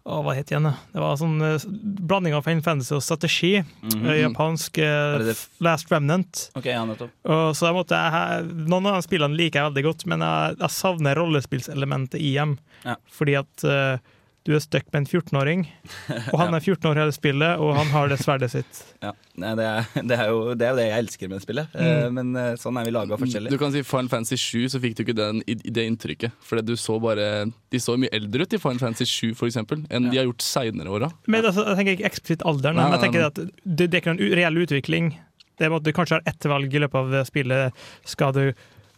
Å, 0.05 0.19
hva 0.21 0.35
het 0.37 0.51
igjen? 0.51 0.67
Det 0.93 1.01
var 1.01 1.15
sånn 1.17 1.39
eh, 1.41 1.63
blanding 2.05 2.35
av 2.37 2.43
Final 2.45 2.61
Fantasy 2.61 2.93
og 2.93 3.01
strategi. 3.01 3.63
Mm 3.81 3.93
-hmm. 3.93 4.17
Japansk 4.19 4.77
eh, 4.77 5.17
det 5.17 5.31
det? 5.31 5.35
Last 5.65 5.91
Remnant. 5.91 6.51
Ok, 6.53 6.65
ja, 6.65 6.85
nettopp. 6.85 7.09
Og 7.23 7.55
så 7.57 7.65
jeg 7.65 7.73
måtte, 7.73 7.97
jeg, 7.97 8.43
noen 8.69 8.85
av 8.85 8.99
de 8.99 9.01
spillene 9.01 9.35
liker 9.35 9.59
jeg 9.59 9.71
veldig 9.71 9.83
godt, 9.83 10.05
men 10.05 10.21
jeg, 10.21 10.57
jeg 10.59 10.69
savner 10.69 11.15
rollespillselementet 11.17 12.21
i 12.21 12.35
dem. 12.35 12.57
Ja. 12.83 12.95
Fordi 13.09 13.35
at 13.41 13.63
eh, 13.63 13.97
du 14.45 14.51
er 14.53 14.61
stuck 14.61 14.85
med 14.93 14.99
en 15.01 15.07
14-åring, 15.09 15.63
og 16.31 16.35
han 16.37 16.53
er 16.57 16.61
14 16.61 16.85
år 16.91 16.99
hele 17.01 17.13
spillet, 17.15 17.57
og 17.61 17.71
han 17.79 17.87
har 17.89 18.11
det 18.11 18.19
sverdet 18.21 18.51
sitt. 18.53 18.81
Ja. 19.01 19.11
Nei, 19.41 19.53
det, 19.57 19.65
er, 19.65 19.87
det, 20.11 20.17
er 20.21 20.29
jo, 20.29 20.41
det 20.53 20.67
er 20.67 20.73
jo 20.75 20.77
det 20.79 20.85
jeg 20.85 21.03
elsker 21.05 21.31
med 21.33 21.43
spillet. 21.45 21.73
Eh, 21.73 21.93
Mm. 22.05 22.13
Men 22.19 22.29
eh, 22.37 22.51
sånn 22.59 22.77
er 22.77 22.85
vi 22.85 22.91
laga 22.93 23.17
forskjellig. 23.17 23.49
Du 23.53 23.57
kan 23.61 23.71
si 23.73 23.81
Final 23.87 24.09
Fantasy 24.11 24.37
7, 24.37 24.69
så 24.75 24.81
fikk 24.83 24.97
du 24.97 25.03
ikke 25.05 25.15
den, 25.17 25.41
det 25.47 25.85
inntrykket. 25.89 26.35
For 26.45 26.61
du 26.61 26.73
så 26.77 26.97
bare 27.01 27.47
De 27.73 27.79
så 27.81 27.95
mye 27.99 28.11
eldre 28.13 28.45
ut 28.45 28.53
i 28.53 28.59
Final 28.61 28.81
Fantasy 28.83 29.07
7 29.31 29.37
for 29.39 29.49
eksempel, 29.49 29.81
enn 29.89 30.09
de 30.11 30.19
har 30.19 30.27
gjort 30.29 30.45
seinere 30.45 30.91
åra. 30.93 31.09
Men 31.31 31.45
altså, 31.49 31.65
Jeg 31.71 31.79
tenker 31.79 31.97
ikke 31.97 32.09
eksplisitt 32.11 32.45
alderen, 32.45 32.77
men 32.77 32.93
jeg 32.97 33.03
tenker 33.07 33.25
at 33.31 33.41
det, 33.41 33.87
det 33.87 33.89
er 33.89 34.03
ikke 34.03 34.13
noen 34.15 34.37
reell 34.41 34.61
utvikling. 34.65 35.11
Det 35.55 35.67
er 35.69 35.75
at 35.77 35.85
Du 35.87 35.91
kanskje 35.95 36.19
har 36.19 36.25
ett 36.29 36.47
valg 36.51 36.73
i 36.75 36.81
løpet 36.83 37.01
av 37.01 37.27
spillet. 37.29 37.85
Skal 38.05 38.35
du 38.35 38.43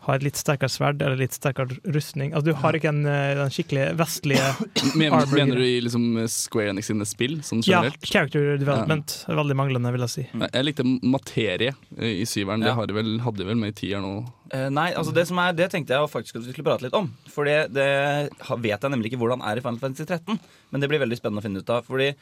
ha 0.08 0.16
et 0.18 0.26
litt 0.26 0.40
sterkere 0.40 0.72
sverd 0.72 1.02
eller 1.04 1.20
litt 1.20 1.36
sterkere 1.36 1.78
rustning? 1.96 2.32
Altså, 2.34 2.52
Du 2.52 2.62
har 2.62 2.78
ikke 2.78 2.92
en, 2.94 3.04
eh, 3.06 3.34
den 3.38 3.54
skikkelig 3.54 3.90
vestlige 4.00 4.48
Men, 5.00 5.16
mener 5.34 5.60
du 5.60 5.66
i 5.66 5.78
liksom 5.84 6.06
Square 6.32 6.74
Enix 6.74 6.90
sine 6.92 7.08
spill, 7.08 7.38
sånn 7.46 7.64
ja, 7.68 7.84
character 8.06 8.58
development. 8.58 9.20
er 9.28 9.40
Veldig 9.42 9.58
manglende, 9.60 9.94
vil 9.96 10.08
jeg 10.08 10.14
si. 10.16 10.26
Nei, 10.38 10.50
Jeg 10.54 10.70
likte 10.70 10.88
materie 11.04 11.76
eh, 11.98 12.24
i 12.24 12.26
syveren. 12.30 12.66
Ja. 12.66 12.76
Det 12.78 12.92
de 12.94 12.98
vel, 12.98 13.14
hadde 13.26 13.44
de 13.44 13.50
vel 13.52 13.60
med 13.60 13.76
i 13.76 13.78
tieren 13.84 14.08
òg. 14.08 14.34
Uh, 14.48 14.70
nei, 14.72 14.94
altså 14.96 15.12
det 15.12 15.26
som 15.28 15.40
er, 15.44 15.52
det 15.56 15.68
tenkte 15.74 15.92
jeg 15.92 16.08
faktisk 16.08 16.38
at 16.40 16.46
vi 16.46 16.54
skulle 16.54 16.70
prate 16.70 16.86
litt 16.86 16.96
om. 16.96 17.10
For 17.34 17.48
det, 17.48 17.74
det 17.76 17.88
vet 18.64 18.80
jeg 18.80 18.94
nemlig 18.94 19.12
ikke 19.12 19.20
hvordan 19.20 19.44
er 19.44 19.60
i 19.60 19.64
Final 19.66 19.82
Fantasy 19.82 20.08
13. 20.08 20.40
Men 20.72 20.84
det 20.84 20.90
blir 20.92 21.04
veldig 21.04 21.20
spennende 21.20 21.44
å 21.44 21.46
finne 21.46 21.64
ut 21.64 21.74
av. 21.74 21.84
Fordi 21.88 22.14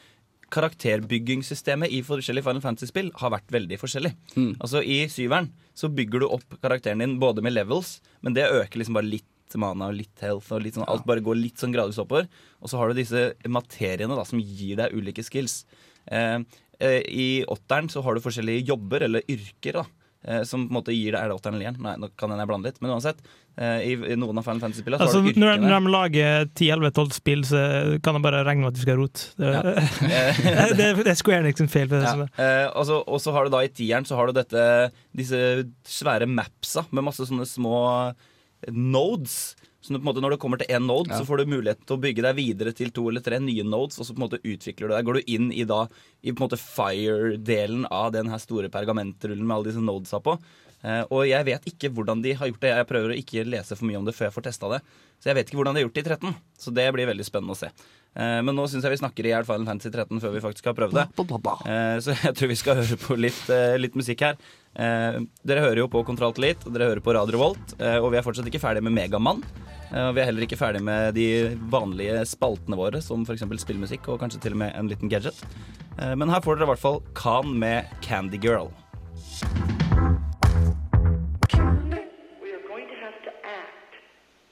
karakterbyggingssystemet 0.54 1.92
i 1.92 2.02
forskjellige 2.06 2.46
Final 2.46 2.62
Fantasy-spill 2.64 3.10
har 3.20 3.32
vært 3.34 3.50
veldig 3.54 3.78
forskjellig. 3.80 4.12
Mm. 4.36 4.52
Altså 4.60 4.82
I 4.82 4.98
syveren 5.12 5.50
så 5.76 5.90
bygger 5.92 6.22
du 6.22 6.28
opp 6.28 6.58
karakteren 6.62 7.02
din 7.02 7.16
både 7.22 7.42
med 7.44 7.56
levels, 7.56 7.98
men 8.22 8.36
det 8.36 8.48
øker 8.48 8.80
liksom 8.80 8.96
bare 8.98 9.10
litt 9.10 9.56
mana 9.56 9.90
og 9.90 9.96
litt 9.96 10.22
health. 10.22 10.50
og 10.52 10.62
litt 10.64 10.76
sånn, 10.76 10.88
Alt 10.90 11.06
bare 11.06 11.22
går 11.24 11.38
litt 11.38 11.60
sånn 11.62 11.72
gradvis 11.72 12.00
oppover. 12.02 12.26
Og 12.60 12.68
så 12.70 12.80
har 12.80 12.90
du 12.90 12.98
disse 12.98 13.28
materiene 13.48 14.16
da, 14.18 14.24
som 14.26 14.42
gir 14.42 14.76
deg 14.80 14.94
ulike 14.96 15.24
skills. 15.24 15.64
Eh, 16.06 16.40
eh, 16.80 17.00
I 17.06 17.28
åtteren 17.48 17.88
så 17.92 18.02
har 18.04 18.14
du 18.14 18.24
forskjellige 18.24 18.66
jobber 18.66 19.06
eller 19.06 19.22
yrker. 19.30 19.80
da 19.80 19.86
som 20.44 20.64
på 20.66 20.72
en 20.72 20.76
måte 20.80 20.94
gir 20.94 21.12
deg 21.14 21.20
Er 21.22 21.28
det 21.30 21.36
åtteren 21.36 21.54
eller 21.54 21.66
igjen? 21.68 21.76
Nei, 21.84 21.92
nå 22.02 22.08
kan 22.18 22.32
jeg 22.34 22.48
blande 22.50 22.66
litt. 22.70 22.80
Men 22.82 22.90
uansett, 22.96 23.20
eh, 23.56 23.84
i, 23.86 24.16
noen 24.18 24.38
av 24.40 24.46
Final 24.46 24.60
Fantasy-spillene 24.64 24.98
så 24.98 25.06
Altså, 25.06 25.38
når, 25.38 25.60
når 25.62 25.74
de 25.86 25.92
lager 25.94 26.48
10-11-12 26.58 27.12
spill, 27.16 27.44
så 27.46 27.60
kan 28.02 28.18
de 28.18 28.22
bare 28.26 28.40
regne 28.48 28.64
med 28.66 28.72
at 28.72 28.78
de 28.80 28.84
skal 28.86 28.98
rote. 29.00 29.28
Det, 29.38 29.52
Ja. 29.54 29.62
det, 30.80 30.88
det 31.04 31.12
er 31.14 31.20
Square 31.20 31.44
Enix 31.44 31.62
sin 31.62 31.70
feil. 31.72 31.88
det, 31.92 32.02
Ja. 32.02 32.14
så 32.16 32.28
Eh, 32.42 32.66
og 32.74 32.86
så- 32.90 33.02
og 33.06 33.20
så 33.22 33.32
har 33.36 33.44
du 33.44 33.50
da 33.54 33.62
i 33.64 33.68
tieren 33.68 34.04
så 34.08 34.16
har 34.18 34.26
du 34.26 34.32
dette, 34.36 34.90
disse 35.14 35.38
svære 35.86 36.26
mapsa 36.26 36.84
med 36.90 37.04
masse 37.06 37.22
sånne 37.28 37.46
små 37.46 37.78
nodes. 38.72 39.54
Så 39.82 39.92
på 39.94 40.00
en 40.00 40.06
måte 40.08 40.22
når 40.24 40.30
du 40.34 40.36
kommer 40.42 40.58
til 40.58 40.66
én 40.74 40.86
node, 40.86 41.10
Ja. 41.10 41.18
så 41.20 41.26
får 41.28 41.38
du 41.44 41.52
mulighet 41.52 41.84
til 41.86 41.96
å 41.96 42.00
bygge 42.00 42.22
deg 42.22 42.34
videre 42.36 42.72
til 42.74 42.90
to 42.90 43.08
eller 43.08 43.20
tre 43.20 43.38
nye 43.38 43.62
nodes, 43.62 43.98
og 44.00 44.06
så 44.06 44.14
på 44.16 44.18
en 44.22 44.28
måte 44.28 44.40
utvikler 44.42 44.88
du 44.88 44.94
deg. 44.96 45.04
Går 45.06 45.14
du 45.20 45.22
inn 45.36 45.52
i 45.52 45.64
da 45.64 45.86
i 46.24 46.32
på 46.32 46.42
en 46.42 46.48
måte 46.48 46.58
fire-delen 47.06 47.86
av 47.90 48.12
den 48.14 48.28
her 48.32 48.38
store 48.42 48.68
pergamentrullen 48.72 49.44
med 49.46 49.56
alle 49.56 49.70
disse 49.70 49.82
nodesa 49.84 50.20
på. 50.22 50.38
Eh, 50.84 51.02
og 51.10 51.24
jeg 51.26 51.44
vet 51.48 51.64
ikke 51.70 51.90
hvordan 51.94 52.20
de 52.22 52.32
har 52.38 52.48
gjort 52.50 52.60
det. 52.62 52.72
Jeg 52.76 52.86
prøver 52.90 53.12
å 53.14 53.18
ikke 53.18 53.46
lese 53.48 53.76
for 53.78 53.86
mye 53.88 53.98
om 53.98 54.04
det 54.06 54.14
før 54.14 54.28
jeg 54.28 54.34
får 54.36 54.46
testa 54.50 54.68
det. 54.74 54.80
Så 55.22 55.30
jeg 55.30 55.38
vet 55.38 55.48
ikke 55.50 55.58
hvordan 55.60 55.74
de 55.74 55.80
har 55.80 55.86
gjort 55.88 55.96
det 55.96 56.04
i 56.04 56.10
13. 56.10 56.34
Så 56.60 56.74
det 56.76 56.84
blir 56.94 57.08
veldig 57.08 57.24
spennende 57.26 57.56
å 57.56 57.58
se. 57.58 57.70
Eh, 58.16 58.40
men 58.42 58.54
nå 58.56 58.66
syns 58.68 58.84
jeg 58.86 58.92
vi 58.94 59.00
snakker 59.00 59.26
i 59.26 59.32
hjel 59.32 59.44
Final 59.48 59.66
Fantasy 59.66 59.90
13 59.90 60.20
før 60.22 60.32
vi 60.36 60.44
faktisk 60.44 60.68
har 60.70 60.76
prøvd 60.78 60.94
det. 61.00 61.06
Eh, 61.66 61.98
Så 62.04 62.14
jeg 62.22 62.34
tror 62.38 62.48
vi 62.52 62.60
skal 62.60 62.76
høre 62.82 62.96
på 63.00 63.18
litt, 63.18 63.42
litt 63.80 63.96
musikk 63.98 64.20
her. 64.28 64.36
Eh, 64.76 65.20
Dere 65.46 65.60
hører 65.64 65.78
jo 65.80 65.88
på 65.88 66.02
Elite, 66.04 66.66
og 66.66 66.72
dere 66.74 66.88
hører 66.90 67.00
på 67.00 67.14
Radio 67.14 67.38
Volt. 67.38 67.74
eh, 67.80 67.96
Og 67.98 68.10
vi 68.12 68.18
er 68.18 68.22
fortsatt 68.22 68.46
ikke 68.46 68.60
ferdig 68.60 68.82
med 68.82 68.92
Megamann. 68.92 69.42
Eh, 69.92 70.12
vi 70.12 70.20
er 70.20 70.24
heller 70.26 70.42
ikke 70.42 70.58
ferdig 70.58 70.82
med 70.82 71.14
de 71.14 71.56
vanlige 71.70 72.26
spaltene 72.26 72.76
våre, 72.76 73.00
som 73.00 73.24
f.eks. 73.24 73.40
spillmusikk 73.62 74.08
og 74.08 74.20
kanskje 74.20 74.40
til 74.42 74.52
og 74.52 74.58
med 74.58 74.72
en 74.76 74.88
liten 74.88 75.08
gadget. 75.08 75.34
Eh, 75.98 76.14
Men 76.14 76.28
her 76.28 76.40
får 76.40 76.56
dere 76.58 76.66
i 76.68 76.72
hvert 76.74 76.78
fall 76.82 77.00
Khan 77.14 77.58
med 77.58 77.84
Candy 78.02 78.36
Girl. 78.38 78.68
We 82.42 82.50
are 82.52 82.64
going 82.68 82.86
to 82.92 82.96
have 83.00 83.16
to 83.24 83.32
act 83.42 83.92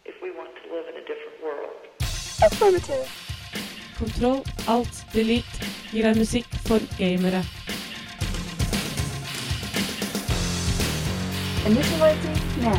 if 0.06 0.14
we 0.22 0.30
want 0.38 0.50
to 0.56 0.64
live 0.72 0.86
in 0.88 0.96
a 0.96 1.04
different 1.04 1.36
world. 1.44 1.76
Kontroll, 3.98 4.42
alt, 4.66 5.04
delete 5.12 5.68
gir 5.92 6.02
deg 6.08 6.16
musikk 6.18 6.46
for 6.66 6.82
gamere. 6.98 7.44
Initializing 11.64 12.36
now. 12.60 12.76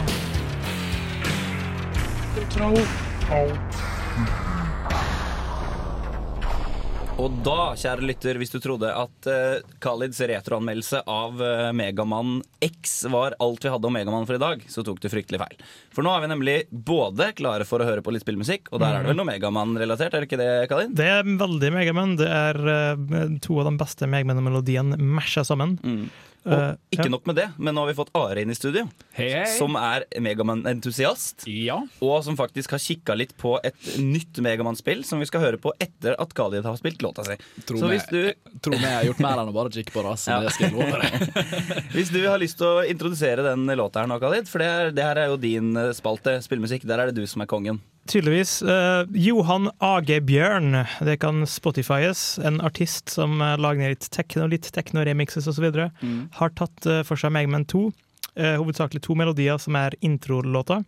Og 7.15 7.37
da, 7.41 7.71
kjære 7.79 8.05
lytter, 8.05 8.37
hvis 8.37 8.53
du 8.53 8.59
trodde 8.61 8.91
at 8.91 9.29
uh, 9.31 9.63
Khalids 9.81 10.19
retroanmeldelse 10.21 11.01
av 11.09 11.41
uh, 11.41 11.71
Megamann 11.73 12.43
X 12.61 12.93
var 13.09 13.33
alt 13.41 13.65
vi 13.65 13.71
hadde 13.73 13.89
om 13.89 13.97
Megamann 13.97 14.27
for 14.29 14.37
i 14.37 14.43
dag, 14.43 14.61
så 14.69 14.83
tok 14.85 15.01
du 15.01 15.09
fryktelig 15.09 15.41
feil. 15.41 15.65
For 15.95 16.05
nå 16.05 16.13
er 16.13 16.21
vi 16.27 16.31
nemlig 16.35 16.55
både 16.69 17.31
klare 17.39 17.65
for 17.65 17.81
å 17.81 17.89
høre 17.89 18.05
på 18.05 18.13
litt 18.13 18.27
spillmusikk, 18.27 18.69
og 18.69 18.83
der 18.83 18.99
er 18.99 19.01
det 19.01 19.15
vel 19.15 19.21
noe 19.23 19.31
Megamann-relatert, 19.31 20.13
er 20.13 20.27
det 20.27 20.29
ikke 20.29 20.41
det, 20.43 20.51
Khalid? 20.69 20.93
Det 21.01 21.09
er 21.15 21.25
veldig 21.41 21.73
Megamann. 21.79 22.15
Det 22.21 22.29
er 22.29 22.61
uh, 22.69 23.25
to 23.41 23.57
av 23.63 23.71
de 23.71 23.75
beste 23.81 24.13
Megamann-melodiene 24.13 25.01
masha 25.01 25.47
sammen. 25.47 25.79
Mm. 25.81 26.05
Eh, 26.45 26.51
Og 26.75 26.93
ikke 26.93 27.09
nok 27.09 27.25
med 27.25 27.35
det, 27.39 27.45
men 27.57 27.73
nå 27.73 27.81
har 27.81 27.89
vi 27.89 27.95
fått 27.97 28.11
Are 28.13 28.41
inn 28.43 28.51
i 28.53 28.55
studio, 28.57 28.83
Hei, 29.17 29.31
hei. 29.33 29.45
som 29.57 29.73
er 29.79 30.05
Megaman-entusiast. 30.21 31.47
Ja. 31.49 31.79
Og 32.05 32.19
som 32.25 32.37
faktisk 32.37 32.75
har 32.75 32.81
kikka 32.83 33.15
litt 33.17 33.33
på 33.41 33.55
et 33.65 33.75
nytt 33.97 34.37
Megaman-spill 34.45 35.01
som 35.07 35.19
vi 35.23 35.27
skal 35.29 35.41
høre 35.41 35.57
på 35.61 35.73
etter 35.81 36.13
at 36.21 36.35
Khalid 36.37 36.65
har 36.67 36.77
spilt 36.77 37.01
låta 37.05 37.25
si. 37.25 37.37
Tro 37.65 37.79
Så 37.81 37.89
meg, 37.89 37.97
hvis 37.97 38.07
du, 38.11 38.59
tro 38.61 38.75
meg, 38.77 38.85
jeg 38.85 38.99
har 38.99 39.09
gjort 39.09 39.23
mer 39.25 39.41
enn 39.41 39.51
å 39.51 39.55
bare 39.57 39.73
kikke 39.73 39.95
på 39.95 40.05
det. 40.05 40.13
Ja. 40.29 40.39
det 40.45 40.53
skal 40.53 40.69
jeg 40.69 40.77
love 40.77 41.01
deg. 41.01 41.49
hvis 41.97 42.13
du 42.13 42.21
har 42.27 42.39
lyst 42.41 42.61
til 42.61 42.69
å 42.69 42.85
introdusere 42.85 43.45
den 43.49 43.65
låta 43.77 44.03
her 44.03 44.11
nå, 44.11 44.19
Khalid, 44.21 44.49
for 44.51 44.61
det, 44.61 44.69
er, 44.69 44.93
det 44.95 45.09
her 45.09 45.23
er 45.25 45.33
jo 45.33 45.41
din 45.41 45.73
eh, 45.81 45.91
spalte, 45.97 46.37
spillmusikk. 46.45 46.85
Der 46.85 47.01
er 47.01 47.11
det 47.11 47.17
du 47.17 47.25
som 47.29 47.41
er 47.41 47.49
kongen. 47.49 47.81
Tydeligvis. 48.05 48.61
Eh, 48.61 49.03
Johan 49.17 49.69
AG 49.81 50.11
Bjørn, 50.27 50.85
det 51.01 51.17
kan 51.23 51.41
Spotifyes. 51.49 52.37
En 52.37 52.59
artist 52.61 53.09
som 53.09 53.39
uh, 53.41 53.55
lager 53.57 53.95
litt 53.95 54.05
tekno, 54.13 54.45
litt 54.51 54.69
tekno-remixes 54.75 55.47
osv. 55.49 55.65
Mm. 56.01 56.19
Har 56.37 56.53
tatt 56.53 56.85
eh, 56.85 57.01
for 57.07 57.17
seg 57.17 57.33
Megaman 57.33 57.65
2. 57.65 57.87
eh, 58.35 58.57
hovedsakelig 58.59 59.01
to 59.05 59.15
melodier 59.17 59.57
som 59.61 59.77
er 59.79 59.97
introlåta. 60.05 60.83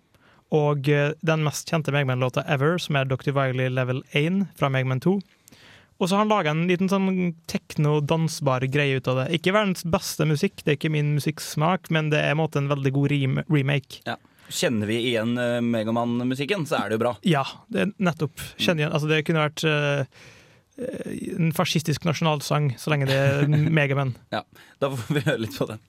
Og 0.54 0.88
eh, 0.92 1.16
den 1.26 1.44
mest 1.44 1.70
kjente 1.70 1.92
Megaman-låta 1.96 2.46
ever, 2.48 2.78
som 2.78 3.00
er 3.00 3.10
Dr. 3.10 3.34
Wiley 3.36 3.72
Level 3.74 4.04
1 4.16 4.46
fra 4.60 4.70
Megaman 4.70 5.02
2. 5.04 5.18
Og 5.98 6.06
så 6.06 6.14
har 6.14 6.28
han 6.28 6.30
laga 6.30 6.54
en 6.54 6.68
liten 6.70 6.90
sånn 6.92 7.34
tekno-dansbar 7.50 8.68
greie 8.70 9.00
ut 9.00 9.08
av 9.10 9.24
det. 9.24 9.32
Ikke 9.40 9.56
verdens 9.56 9.82
beste 9.82 10.28
musikk, 10.30 10.62
det 10.62 10.76
er 10.76 10.78
ikke 10.78 10.94
min 10.94 11.16
musikksmak, 11.18 11.90
men 11.90 12.12
det 12.14 12.22
er 12.22 12.30
i 12.30 12.36
en 12.36 12.42
måte 12.44 12.62
en 12.62 12.70
veldig 12.70 12.94
god 12.94 13.10
rem 13.16 13.40
remake. 13.50 14.04
Ja. 14.06 14.20
Kjenner 14.50 14.88
vi 14.88 14.98
igjen 15.10 15.36
uh, 15.38 15.60
Megamann-musikken, 15.66 16.66
så 16.70 16.80
er 16.80 16.90
det 16.90 16.98
jo 16.98 17.04
bra. 17.04 17.14
Ja, 17.28 17.44
det 17.74 17.90
nettopp. 17.98 18.40
Kjenner 18.56 18.86
igjen. 18.86 18.94
Altså, 18.96 19.10
det 19.12 19.22
kunne 19.28 19.44
vært 19.44 19.64
eh, 19.68 20.06
eh, 20.80 21.18
en 21.36 21.52
fascistisk 21.58 22.08
nasjonalsang 22.08 22.72
så 22.80 22.94
lenge 22.94 23.10
det 23.10 23.18
er 23.18 23.48
Megaman. 23.80 24.16
Ja, 24.34 24.46
Da 24.80 24.92
får 24.94 25.18
vi 25.18 25.26
høre 25.28 25.42
litt 25.44 25.58
på 25.58 25.68
den. 25.70 25.84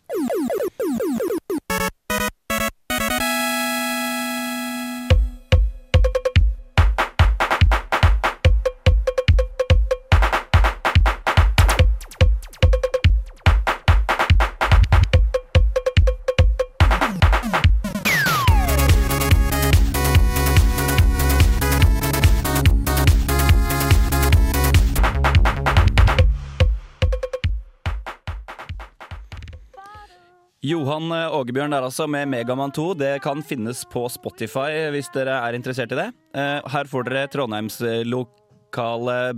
Eh, 31.14 31.34
Ågebjørn 31.38 31.70
der 31.74 31.86
altså 31.86 32.08
med 32.10 32.26
Megaman 32.32 32.72
2. 32.74 32.88
Det 32.98 33.12
kan 33.22 33.42
finnes 33.46 33.84
på 33.92 34.06
Spotify 34.10 34.90
hvis 34.94 35.10
dere 35.14 35.38
er 35.46 35.54
interessert 35.58 35.94
i 35.94 36.00
det. 36.00 36.08
Eh, 36.34 36.58
Her 36.74 36.90
får 36.90 37.06
dere 37.08 37.30
Trondheims 37.32 37.80
eh, 37.86 38.02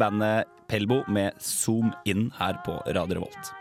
bandet 0.00 0.48
Pelbo 0.70 1.02
med 1.10 1.36
Zoom 1.42 1.92
inn 2.08 2.30
her 2.38 2.56
på 2.64 2.78
Radio 2.94 3.20
Revolt. 3.20 3.59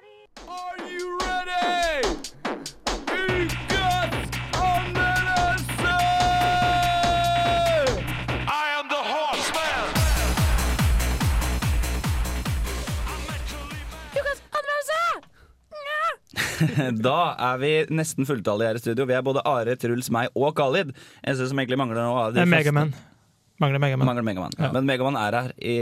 Da 17.10 17.18
er 17.52 17.60
vi 17.62 17.72
nesten 17.94 18.28
fulltallige 18.30 18.72
her 18.72 18.80
i 18.80 18.82
studio. 18.84 19.06
Vi 19.10 19.16
er 19.18 19.22
både 19.26 19.44
Are, 19.48 19.76
Truls, 19.80 20.10
meg 20.14 20.30
og 20.36 20.54
Khalid. 20.58 20.92
Eneste 21.24 21.48
som 21.52 21.60
egentlig 21.62 21.80
mangler 21.82 22.02
nå 22.04 22.16
er 22.28 22.36
de 22.40 22.46
Megaman. 22.50 22.94
Mangler 23.60 23.82
Megaman. 23.84 24.08
Mangler 24.08 24.24
Megaman. 24.24 24.54
Ja. 24.56 24.70
Men 24.72 24.86
Megaman 24.88 25.18
er 25.20 25.36
her 25.36 25.50
i, 25.60 25.74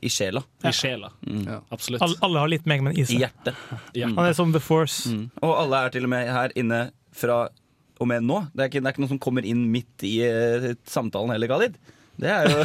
i 0.00 0.08
sjela. 0.12 0.40
I 0.64 0.70
sjela. 0.72 1.10
Mm. 1.28 1.42
Absolutt. 1.74 2.00
Alle, 2.06 2.16
alle 2.24 2.40
har 2.44 2.48
litt 2.54 2.64
Megaman 2.70 2.94
i 2.96 3.02
I 3.02 3.08
seg. 3.10 3.20
hjertet. 3.26 3.58
Mm. 3.92 4.14
Han 4.16 4.24
er 4.30 4.36
som 4.38 4.54
The 4.54 4.62
Force. 4.64 5.10
Mm. 5.12 5.26
Og 5.44 5.52
alle 5.64 5.82
er 5.84 5.92
til 5.98 6.08
og 6.08 6.12
med 6.14 6.30
her 6.32 6.54
inne 6.56 6.86
fra 7.12 7.42
og 7.98 8.06
med 8.08 8.24
nå. 8.24 8.40
Det 8.54 8.62
er 8.64 8.70
ikke, 8.72 8.80
det 8.80 8.88
er 8.88 8.94
ikke 8.96 9.02
noe 9.04 9.12
som 9.12 9.20
kommer 9.20 9.44
inn 9.48 9.66
midt 9.74 10.04
i 10.08 10.14
uh, 10.24 10.68
samtalen 10.88 11.34
heller, 11.34 11.50
Khalid. 11.50 11.76
Det 12.18 12.30
er 12.32 12.48
jo, 12.50 12.62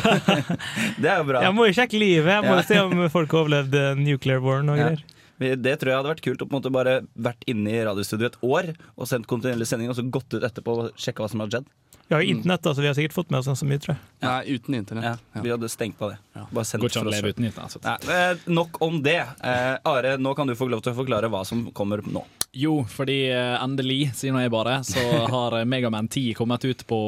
det 1.04 1.10
er 1.12 1.20
jo 1.20 1.26
bra. 1.28 1.42
Jeg 1.46 1.54
må 1.58 1.68
jo 1.68 1.74
sjekke 1.78 2.00
livet. 2.02 2.30
Jeg 2.32 2.46
må 2.48 2.56
Ja. 2.56 2.64
se 2.70 2.80
om 2.86 3.04
folk 3.14 3.34
har 3.36 3.44
overlevd 3.44 3.76
eh, 3.78 4.00
nuclear 4.00 4.40
war 4.42 4.64
og 4.64 4.72
greier. 4.80 5.04
Vi- 5.04 5.12
Det 5.60 5.76
tror 5.80 5.92
jeg 5.92 6.00
hadde 6.00 6.14
vært 6.14 6.26
kult 6.26 6.44
å 6.44 6.48
på 6.48 6.54
en 6.54 6.60
måte 6.62 6.74
bare 6.74 6.98
vært 7.14 7.46
inne 7.50 7.72
i 7.72 7.86
radiostudioet 7.86 8.36
et 8.36 8.44
år 8.48 8.74
og 8.96 9.10
sendt 9.10 9.30
kontinuerlig 9.30 9.68
sending, 9.70 9.92
og 9.92 9.98
så 9.98 10.06
gått 10.08 10.36
ut 10.36 10.44
etterpå 10.44 10.78
og 10.80 11.00
sjekka 11.00 11.26
hva 11.26 11.32
som 11.32 11.44
hadde 11.44 11.60
skjedd. 11.60 11.72
Vi 12.08 12.16
har 12.16 12.22
internett, 12.22 12.64
da, 12.64 12.76
så 12.76 12.82
vi 12.82 12.88
har 12.88 12.94
sikkert 12.94 13.14
fått 13.14 13.30
med 13.32 13.40
oss 13.40 13.48
en 13.48 13.56
så 13.56 13.66
mye, 13.66 13.80
tror 13.80 13.96
jeg. 13.96 14.02
Nei, 14.26 14.56
uten 14.58 14.76
internett. 14.76 15.22
Ja, 15.34 15.42
vi 15.46 15.54
hadde 15.54 15.70
stengt 15.72 15.96
på 15.98 16.10
det. 16.12 16.18
Ja. 16.36 16.44
Bare 16.52 16.68
sendt 16.68 16.84
Går 16.84 16.92
ikke 16.92 17.00
an 17.00 17.06
for 17.06 17.10
å 17.10 17.14
oss 17.14 17.16
leve 17.16 17.30
selv. 17.30 17.38
uten 17.38 17.48
internett. 17.48 17.78
altså. 17.78 17.80
Nei, 17.88 18.18
eh, 18.18 18.44
nok 18.60 18.80
om 18.84 19.00
det. 19.06 19.22
Eh, 19.24 19.78
Are, 19.94 20.18
nå 20.20 20.34
kan 20.36 20.52
du 20.52 20.56
få 20.60 20.68
lov 20.70 20.84
til 20.84 20.92
å 20.94 21.00
forklare 21.00 21.32
hva 21.32 21.46
som 21.48 21.64
kommer 21.72 22.04
nå. 22.04 22.26
Jo, 22.54 22.76
fordi 22.92 23.18
eh, 23.32 23.56
endelig, 23.56 24.12
sier 24.20 24.36
nå 24.36 24.44
jeg 24.44 24.54
bare, 24.54 24.82
så 24.86 25.02
har 25.34 25.58
eh, 25.62 25.66
Megaman 25.66 26.12
10 26.12 26.36
kommet 26.38 26.68
ut 26.68 26.86
på 26.92 27.02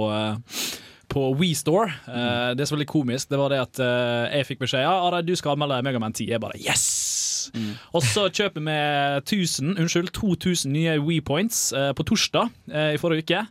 på 1.15 1.27
WeStore. 1.38 1.92
Uh, 2.08 2.56
det 2.58 2.65
som 2.65 2.75
var 2.75 2.82
litt 2.82 2.89
komisk, 2.89 3.30
det 3.30 3.38
var 3.39 3.54
det 3.54 3.62
at 3.62 3.80
uh, 3.80 4.25
jeg 4.34 4.48
fikk 4.50 4.63
beskjed 4.65 4.82
Ja, 4.84 4.96
Are, 5.06 5.22
du 5.22 5.36
skal 5.38 5.54
anmelde 5.54 5.77
Megaman 5.86 6.15
10. 6.15 6.32
Jeg 6.34 6.42
bare 6.42 6.58
yes! 6.58 7.05
Gratis. 7.52 7.84
Og 7.96 8.04
så 8.04 8.28
kjøper 8.30 8.66
vi 8.66 8.78
1000, 9.24 9.75
unnskyld, 9.82 10.12
2000 10.16 10.72
nye 10.75 10.98
WePoints 11.02 11.68
eh, 11.74 11.92
på 11.98 12.06
torsdag 12.08 12.50
eh, 12.72 12.94
i 12.96 13.02
forrige 13.02 13.25
uke. 13.25 13.46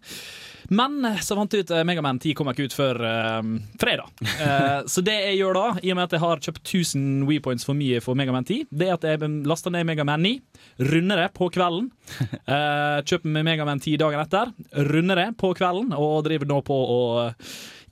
Men 0.73 1.05
eh, 1.05 1.19
så 1.21 1.37
fant 1.37 1.53
jeg 1.53 1.67
ut 1.67 1.73
at 1.77 1.85
Megaman 1.85 2.19
10 2.23 2.33
kommer 2.39 2.57
ikke 2.57 2.71
ut 2.71 2.77
før 2.77 3.01
eh, 3.05 3.51
fredag. 3.81 4.09
Eh, 4.25 4.79
så 4.89 5.05
det 5.05 5.17
jeg 5.21 5.41
gjør 5.43 5.59
da, 5.59 5.65
i 5.85 5.93
og 5.93 5.99
med 5.99 6.07
at 6.07 6.17
jeg 6.17 6.23
har 6.25 6.41
kjøpt 6.47 6.63
1000 6.65 7.27
WePoints 7.29 7.67
for 7.69 7.77
mye 7.77 8.01
for 8.05 8.17
Megaman 8.19 8.47
10, 8.49 8.67
det 8.73 8.89
er 8.89 8.97
at 8.97 9.05
jeg 9.09 9.33
laster 9.49 9.75
ned 9.75 9.85
Megaman 9.89 10.25
9, 10.25 10.35
runder 10.93 11.25
det 11.25 11.31
på 11.37 11.51
kvelden. 11.55 11.91
Eh, 12.45 12.99
kjøper 13.09 13.31
med 13.33 13.47
Megaman 13.47 13.81
10 13.81 13.99
dagen 14.01 14.21
etter, 14.21 14.51
runder 14.91 15.21
det 15.21 15.29
på 15.41 15.53
kvelden, 15.57 15.93
og 15.97 16.25
driver 16.27 16.49
nå 16.51 16.59
på 16.67 16.77
å 16.77 16.99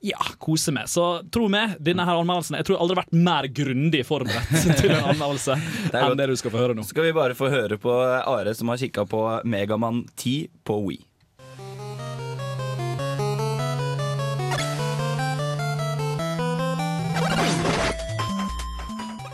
ja, 0.03 0.19
kose 0.37 0.73
meg. 0.75 0.89
Så 0.91 1.03
tro 1.31 1.47
meg, 1.51 1.77
denne 1.83 2.03
her 2.03 2.19
anmeldelsen 2.19 2.57
Jeg 2.59 2.67
tror 2.67 2.75
jeg 2.75 2.83
aldri 2.83 2.97
har 2.97 3.05
vært 3.05 3.15
mer 3.29 3.47
grundig 3.61 4.03
forberedt 4.07 4.51
til 4.81 4.91
en 4.91 5.09
anmeldelse 5.13 5.55
er 5.93 6.03
enn 6.03 6.19
det 6.19 6.27
du 6.27 6.35
skal 6.39 6.51
få 6.53 6.59
høre 6.59 6.75
nå. 6.75 6.83
Skal 6.87 7.07
vi 7.07 7.15
bare 7.15 7.37
få 7.37 7.47
høre 7.53 7.79
på 7.79 7.95
Are 8.03 8.53
som 8.57 8.71
har 8.73 8.81
kikka 8.81 9.07
på 9.07 9.23
Megaman 9.47 10.03
10 10.19 10.49
på 10.67 10.79
We. 10.83 10.99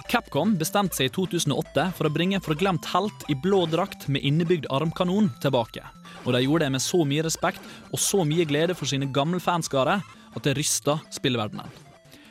Capcom 0.10 0.56
bestemte 0.58 0.98
seg 0.98 1.10
i 1.10 1.14
2008 1.14 1.84
for 1.98 2.10
å 2.10 2.14
bringe 2.14 2.38
en 2.38 2.46
forglemt 2.46 2.88
helt 2.94 3.26
i 3.30 3.36
blå 3.38 3.64
drakt 3.70 4.08
med 4.10 4.26
innebygd 4.26 4.70
armkanon 4.74 5.30
tilbake. 5.42 5.84
Og 6.26 6.34
de 6.34 6.42
gjorde 6.46 6.66
det 6.66 6.74
med 6.74 6.84
så 6.84 7.04
mye 7.08 7.26
respekt 7.26 7.66
og 7.90 8.02
så 8.02 8.26
mye 8.28 8.46
glede 8.50 8.78
for 8.78 8.90
sine 8.90 9.10
gamle 9.14 9.42
fanskare 9.42 10.00
at 10.36 10.46
det 10.46 10.58
rysta 10.60 11.00
spillverdenen. 11.14 11.70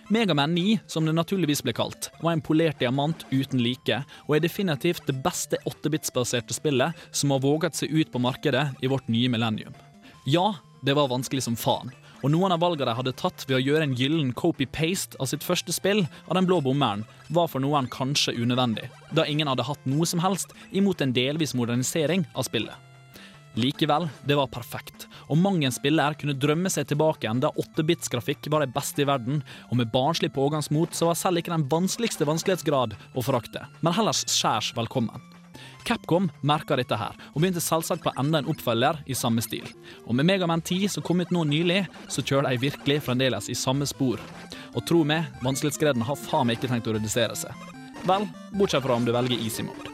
Megaman 0.08 0.54
9, 0.54 0.78
som 0.88 1.04
det 1.04 1.12
naturligvis 1.12 1.60
ble 1.60 1.74
kalt, 1.76 2.08
var 2.24 2.32
en 2.32 2.40
polert 2.40 2.78
diamant 2.80 3.26
uten 3.28 3.60
like, 3.60 3.98
og 4.24 4.38
er 4.38 4.40
definitivt 4.40 5.04
det 5.04 5.18
beste 5.20 5.60
8-bits-baserte 5.68 6.56
spillet 6.56 6.96
som 7.12 7.34
har 7.34 7.42
våget 7.44 7.76
seg 7.76 7.92
ut 7.92 8.12
på 8.14 8.22
markedet 8.24 8.70
i 8.80 8.88
vårt 8.88 9.10
nye 9.12 9.28
millennium. 9.28 9.76
Ja, 10.24 10.54
det 10.80 10.96
var 10.96 11.12
vanskelig 11.12 11.44
som 11.44 11.60
faen, 11.60 11.92
og 12.22 12.32
noen 12.32 12.56
av 12.56 12.64
valgene 12.64 12.88
de 12.88 12.96
hadde 13.02 13.16
tatt 13.20 13.44
ved 13.50 13.58
å 13.58 13.62
gjøre 13.62 13.84
en 13.84 13.94
gyllen 14.00 14.32
copy-paste 14.32 15.20
av 15.20 15.28
sitt 15.28 15.44
første 15.44 15.76
spill 15.76 16.06
av 16.24 16.38
den 16.38 16.48
blå 16.48 16.62
bommeren, 16.64 17.04
var 17.28 17.52
for 17.52 17.60
noen 17.60 17.92
kanskje 17.92 18.38
unødvendig, 18.40 18.88
da 19.12 19.28
ingen 19.28 19.52
hadde 19.52 19.68
hatt 19.68 19.84
noe 19.84 20.08
som 20.08 20.24
helst 20.24 20.56
imot 20.72 21.04
en 21.04 21.12
delvis 21.12 21.52
modernisering 21.52 22.24
av 22.32 22.48
spillet. 22.48 22.87
Likevel, 23.56 24.08
det 24.28 24.36
var 24.38 24.50
perfekt, 24.52 25.06
og 25.26 25.38
mang 25.40 25.62
en 25.64 25.74
spiller 25.74 26.14
kunne 26.20 26.36
drømme 26.36 26.70
seg 26.70 26.90
tilbake 26.90 27.24
igjen 27.26 27.40
da 27.42 27.50
8-bits-grafikk 27.58 28.50
var 28.52 28.62
det 28.62 28.74
beste 28.74 29.02
i 29.02 29.08
verden, 29.08 29.40
og 29.70 29.80
med 29.80 29.90
barnslig 29.94 30.30
pågangsmot 30.36 30.94
så 30.94 31.08
var 31.08 31.18
selv 31.18 31.40
ikke 31.40 31.54
den 31.54 31.66
vanskeligste 31.72 32.28
vanskelighetsgrad 32.28 32.94
å 33.18 33.24
forakte, 33.24 33.64
men 33.80 33.96
heller 33.96 34.14
skjærs 34.14 34.70
velkommen. 34.78 35.24
Capcom 35.88 36.28
merka 36.46 36.76
dette 36.78 36.98
her, 37.00 37.16
og 37.32 37.40
begynte 37.40 37.62
selvsagt 37.64 38.04
på 38.04 38.12
enda 38.20 38.42
en 38.42 38.50
oppfølger 38.52 39.00
i 39.08 39.16
samme 39.16 39.42
stil. 39.42 39.66
Og 40.04 40.14
med 40.14 40.28
Megaman 40.28 40.62
10 40.62 40.94
som 40.94 41.06
kom 41.06 41.24
ut 41.24 41.32
nå 41.34 41.46
nylig, 41.48 41.80
så 42.12 42.22
kjører 42.22 42.52
de 42.52 42.62
virkelig 42.68 43.00
fremdeles 43.08 43.48
i 43.50 43.56
samme 43.58 43.88
spor. 43.88 44.22
Og 44.76 44.84
tro 44.86 45.02
meg, 45.08 45.30
vanskelighetsgraden 45.42 46.04
har 46.04 46.20
faen 46.28 46.50
meg 46.50 46.60
ikke 46.60 46.74
tenkt 46.74 46.90
å 46.92 46.98
redusere 46.98 47.38
seg. 47.38 47.68
Vel, 48.06 48.28
bortsett 48.54 48.84
fra 48.84 49.00
om 49.00 49.08
du 49.08 49.14
velger 49.16 49.40
easy 49.40 49.64
mode. 49.66 49.87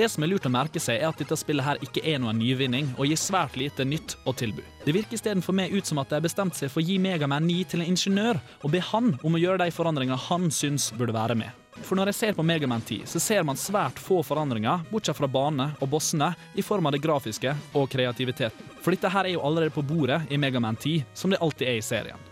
Det 0.00 0.06
som 0.08 0.24
er 0.24 0.30
lurt 0.30 0.46
å 0.48 0.50
merke 0.52 0.80
seg, 0.80 0.96
er 0.96 1.10
at 1.10 1.18
dette 1.20 1.36
spillet 1.36 1.60
her 1.66 1.80
ikke 1.84 2.00
er 2.08 2.16
noen 2.22 2.38
nyvinning, 2.40 2.86
og 2.96 3.04
gir 3.04 3.18
svært 3.20 3.58
lite 3.60 3.84
nytt 3.84 4.14
å 4.24 4.32
tilby. 4.32 4.62
Det 4.86 4.94
virker 4.96 5.18
istedenfor 5.18 5.52
meg 5.58 5.74
ut 5.76 5.84
som 5.84 6.00
at 6.00 6.08
de 6.08 6.16
har 6.16 6.24
bestemt 6.24 6.56
seg 6.56 6.70
for 6.72 6.80
å 6.80 6.86
gi 6.86 6.96
Megaman 6.96 7.44
9 7.44 7.66
til 7.68 7.82
en 7.84 7.90
ingeniør, 7.92 8.40
og 8.64 8.72
be 8.72 8.80
han 8.80 9.10
om 9.20 9.36
å 9.36 9.42
gjøre 9.42 9.60
de 9.60 9.74
forandringene 9.76 10.16
han 10.30 10.48
syns 10.56 10.88
burde 10.96 11.12
være 11.18 11.36
med. 11.42 11.52
For 11.84 12.00
når 12.00 12.14
jeg 12.14 12.18
ser 12.22 12.38
på 12.38 12.46
Megaman 12.48 12.80
10, 12.80 13.04
så 13.12 13.20
ser 13.20 13.44
man 13.44 13.60
svært 13.60 14.00
få 14.00 14.22
forandringer, 14.24 14.88
bortsett 14.88 15.20
fra 15.20 15.28
bane 15.28 15.68
og 15.76 15.92
bossene, 15.92 16.32
i 16.56 16.64
form 16.64 16.88
av 16.88 16.96
det 16.96 17.04
grafiske 17.04 17.52
og 17.76 17.92
kreativiteten. 17.92 18.72
For 18.80 18.96
dette 18.96 19.12
her 19.12 19.28
er 19.28 19.36
jo 19.36 19.44
allerede 19.44 19.76
på 19.76 19.84
bordet 19.84 20.22
i 20.32 20.40
Megaman 20.40 20.80
10, 20.80 21.10
som 21.12 21.28
det 21.28 21.44
alltid 21.44 21.68
er 21.68 21.76
i 21.76 21.84
serien. 21.84 22.29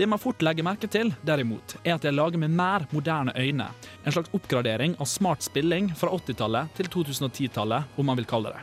Det 0.00 0.06
man 0.06 0.18
fort 0.18 0.40
legger 0.40 0.64
merke 0.64 0.88
til, 0.88 1.10
derimot, 1.28 1.74
er 1.84 1.92
at 1.92 2.00
de 2.00 2.08
er 2.08 2.14
laget 2.16 2.40
med 2.40 2.54
mer 2.56 2.86
moderne 2.88 3.34
øyne. 3.36 3.66
En 4.00 4.14
slags 4.14 4.30
oppgradering 4.32 4.94
av 4.96 5.04
smart 5.04 5.44
spilling 5.44 5.90
fra 5.92 6.08
80-tallet 6.16 6.70
til 6.78 6.86
2010-tallet, 6.94 7.98
om 8.00 8.08
man 8.08 8.16
vil 8.16 8.28
kalle 8.30 8.54
det. 8.54 8.62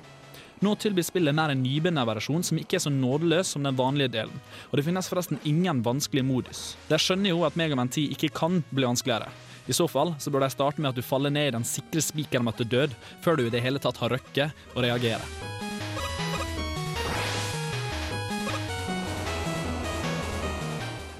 Nå 0.66 0.72
tilbyr 0.82 1.06
spillet 1.06 1.38
mer 1.38 1.54
en 1.54 1.62
nybegynnerversjon 1.62 2.42
som 2.48 2.58
ikke 2.58 2.80
er 2.80 2.82
så 2.88 2.90
nådeløs 2.90 3.52
som 3.54 3.68
den 3.68 3.78
vanlige 3.78 4.16
delen. 4.16 4.42
Og 4.72 4.80
det 4.80 4.88
finnes 4.88 5.12
forresten 5.12 5.38
ingen 5.46 5.84
vanskelig 5.86 6.24
modus. 6.26 6.64
De 6.90 6.98
skjønner 6.98 7.30
jo 7.30 7.46
at 7.46 7.60
Megaman 7.62 7.94
10 7.94 8.08
ikke 8.18 8.32
kan 8.40 8.64
bli 8.72 8.90
vanskeligere. 8.90 9.30
I 9.70 9.78
så 9.78 9.86
fall 9.86 10.16
så 10.18 10.34
bør 10.34 10.48
de 10.48 10.50
starte 10.56 10.82
med 10.82 10.90
at 10.90 10.98
du 10.98 11.06
faller 11.06 11.38
ned 11.38 11.52
i 11.52 11.54
den 11.60 11.70
sikre 11.70 12.02
spikeren 12.02 12.50
til 12.58 12.72
død, 12.74 12.98
før 13.22 13.38
du 13.38 13.46
i 13.46 13.54
det 13.54 13.62
hele 13.62 13.78
tatt 13.78 14.02
har 14.02 14.18
røkket 14.18 14.74
og 14.74 14.82
reagerer. 14.88 15.57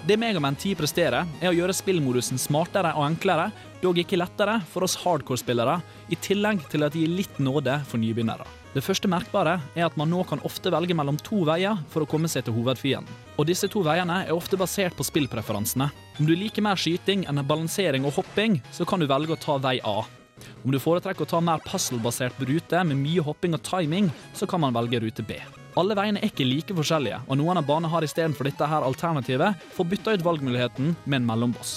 Det 0.08 0.16
Megaman 0.16 0.56
10 0.56 0.78
presterer, 0.80 1.26
er 1.42 1.50
å 1.50 1.56
gjøre 1.58 1.74
spillmodusen 1.76 2.40
smartere 2.40 2.94
og 2.96 3.04
enklere, 3.10 3.50
dog 3.82 3.98
ikke 4.00 4.16
lettere 4.16 4.54
for 4.72 4.86
oss 4.88 4.96
hardcore-spillere, 5.02 5.82
i 6.08 6.16
tillegg 6.24 6.62
til 6.72 6.86
at 6.88 6.94
det 6.96 7.02
gir 7.02 7.12
litt 7.12 7.42
nåde 7.44 7.74
for 7.90 8.00
nybegynnere. 8.00 8.46
Det 8.72 8.86
første 8.86 9.12
merkbare 9.12 9.58
er 9.76 9.84
at 9.84 9.98
man 10.00 10.08
nå 10.14 10.22
kan 10.30 10.40
ofte 10.48 10.72
velge 10.72 10.96
mellom 10.96 11.20
to 11.28 11.42
veier 11.50 11.82
for 11.92 12.06
å 12.06 12.08
komme 12.08 12.32
seg 12.32 12.46
til 12.48 12.56
hovedfienden. 12.56 13.12
Og 13.36 13.50
disse 13.52 13.68
to 13.68 13.84
veiene 13.84 14.22
er 14.24 14.32
ofte 14.32 14.56
basert 14.56 14.96
på 14.96 15.04
spillpreferansene. 15.04 15.90
Om 16.22 16.30
du 16.30 16.38
liker 16.40 16.64
mer 16.64 16.80
skyting 16.80 17.28
enn 17.28 17.44
balansering 17.44 18.08
og 18.08 18.16
hopping, 18.22 18.62
så 18.72 18.88
kan 18.88 19.04
du 19.04 19.12
velge 19.12 19.36
å 19.36 19.42
ta 19.44 19.60
vei 19.60 19.82
A. 19.84 20.06
Om 20.64 20.74
du 20.74 20.80
foretrekker 20.82 21.26
å 21.26 21.30
ta 21.30 21.42
mer 21.44 21.62
puzzle-basert 21.66 22.40
rute 22.48 22.84
med 22.88 23.00
mye 23.00 23.24
hopping 23.24 23.58
og 23.58 23.64
timing, 23.66 24.10
så 24.38 24.48
kan 24.50 24.64
man 24.64 24.76
velge 24.76 25.02
rute 25.04 25.26
B. 25.26 25.40
Alle 25.78 25.98
veiene 25.98 26.22
er 26.22 26.32
ikke 26.32 26.48
like 26.48 26.74
forskjellige, 26.74 27.20
og 27.28 27.38
noen 27.38 27.60
av 27.60 27.68
banene 27.68 27.92
har 27.94 28.06
istedenfor 28.06 28.50
dette 28.50 28.70
her 28.70 28.86
alternativet 28.86 29.68
fått 29.76 29.92
bytta 29.92 30.16
ut 30.18 30.26
valgmuligheten 30.26 30.96
med 31.06 31.20
en 31.20 31.28
mellomboss. 31.28 31.76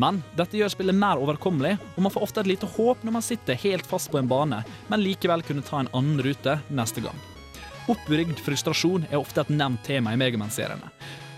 Men 0.00 0.22
dette 0.38 0.56
gjør 0.56 0.72
spillet 0.72 0.96
mer 0.96 1.20
overkommelig, 1.20 1.74
og 1.96 2.06
man 2.06 2.14
får 2.14 2.24
ofte 2.24 2.40
et 2.40 2.48
lite 2.54 2.68
håp 2.78 3.02
når 3.04 3.16
man 3.18 3.26
sitter 3.26 3.60
helt 3.66 3.88
fast 3.88 4.08
på 4.12 4.20
en 4.22 4.30
bane, 4.30 4.62
men 4.88 5.04
likevel 5.04 5.44
kunne 5.44 5.64
ta 5.66 5.82
en 5.82 5.92
annen 5.92 6.22
rute 6.24 6.56
neste 6.72 7.04
gang. 7.04 7.18
Oppbygd 7.92 8.40
frustrasjon 8.40 9.04
er 9.10 9.18
ofte 9.20 9.42
et 9.42 9.52
nevnt 9.52 9.82
tema 9.84 10.14
i 10.14 10.20
Megaman-seriene. 10.20 10.88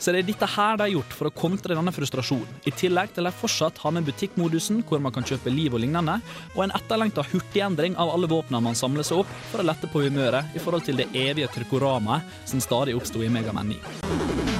Så 0.05 0.13
det 0.13 0.21
er 0.21 0.27
dette 0.29 0.47
her 0.53 0.77
de 0.77 0.85
har 0.85 0.93
gjort 0.93 1.15
for 1.17 1.31
å 1.31 1.33
kontre 1.33 1.73
denne 1.73 1.93
frustrasjonen, 1.97 2.59
i 2.69 2.73
tillegg 2.77 3.15
til 3.17 3.25
de 3.25 3.31
fortsatt 3.33 3.79
har 3.81 3.95
med 3.97 4.05
butikkmodusen, 4.05 4.83
hvor 4.85 5.01
man 5.01 5.15
kan 5.17 5.25
kjøpe 5.25 5.49
liv 5.49 5.73
og 5.73 5.81
lignende, 5.81 6.19
og 6.53 6.67
en 6.67 6.75
etterlengta 6.77 7.25
hurtigendring 7.31 7.97
av 7.97 8.13
alle 8.13 8.29
våpnene 8.29 8.61
man 8.67 8.77
samler 8.77 9.07
seg 9.09 9.23
opp, 9.23 9.33
for 9.49 9.65
å 9.65 9.69
lette 9.71 9.89
på 9.89 10.05
humøret 10.05 10.53
i 10.53 10.61
forhold 10.61 10.85
til 10.85 11.01
det 11.01 11.09
evige 11.17 11.49
turkoramaet 11.57 12.37
som 12.45 12.61
stadig 12.61 12.99
oppsto 12.99 13.25
i 13.25 13.33
Megaman 13.33 13.73
9. 13.73 14.54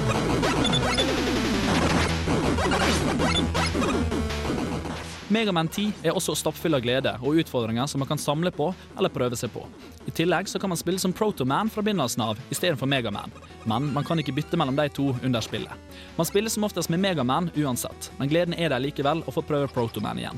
Megaman 5.27 5.67
10 5.67 5.91
er 6.03 6.13
også 6.13 6.35
stappfull 6.37 6.77
av 6.77 6.83
glede 6.85 7.09
og 7.25 7.39
utfordringer 7.41 7.87
som 7.89 8.03
man 8.03 8.09
kan 8.11 8.19
samle 8.21 8.51
på 8.53 8.67
eller 8.93 9.09
prøve 9.09 9.37
seg 9.39 9.49
på. 9.55 9.63
I 10.05 10.13
tillegg 10.13 10.45
så 10.51 10.59
kan 10.61 10.69
man 10.69 10.77
spille 10.77 11.01
som 11.01 11.13
Protoman 11.17 11.71
fra 11.73 11.81
begynnelsen 11.81 12.21
av 12.21 12.37
istedenfor 12.53 12.85
Megaman, 12.85 13.33
men 13.65 13.87
man 13.95 14.05
kan 14.05 14.21
ikke 14.21 14.35
bytte 14.37 14.59
mellom 14.61 14.77
de 14.77 14.85
to 14.93 15.07
under 15.25 15.41
spillet. 15.41 15.73
Man 16.15 16.29
spiller 16.29 16.53
som 16.53 16.67
oftest 16.69 16.93
med 16.93 17.01
Megaman 17.01 17.49
uansett, 17.57 18.11
men 18.19 18.29
gleden 18.29 18.53
er 18.53 18.69
der 18.69 18.85
likevel 18.85 19.25
å 19.25 19.33
få 19.33 19.41
prøve 19.41 19.71
Protoman 19.73 20.21
igjen. 20.21 20.37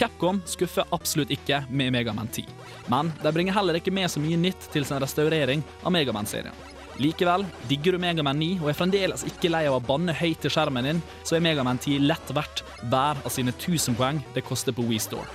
Capcom 0.00 0.40
skuffer 0.48 0.88
absolutt 0.88 1.34
ikke 1.36 1.60
med 1.68 1.92
Megaman 1.92 2.32
10, 2.32 2.48
men 2.88 3.12
de 3.20 3.36
bringer 3.36 3.60
heller 3.60 3.76
ikke 3.76 3.92
med 3.92 4.08
så 4.08 4.24
mye 4.24 4.40
nytt 4.40 4.72
til 4.72 4.88
sin 4.88 5.04
restaurering 5.04 5.60
av 5.84 5.92
Megaman-serien. 5.92 6.56
Likevel, 7.02 7.42
digger 7.66 7.96
du 7.96 7.98
Megaman 7.98 8.38
9 8.38 8.60
og 8.62 8.68
er 8.70 8.76
fremdeles 8.78 9.24
ikke 9.26 9.50
lei 9.50 9.64
av 9.66 9.74
å 9.74 9.82
banne 9.82 10.14
høyt 10.14 10.42
til 10.44 10.52
skjermen 10.54 10.86
din, 10.86 11.00
så 11.26 11.34
er 11.34 11.42
Megaman 11.42 11.80
10 11.80 12.04
lett 12.04 12.30
verdt 12.36 12.62
hver 12.92 13.18
av 13.18 13.32
sine 13.32 13.50
1000 13.56 13.96
poeng 13.98 14.20
det 14.36 14.44
koster 14.46 14.76
på 14.76 14.84
WeStore. 14.86 15.26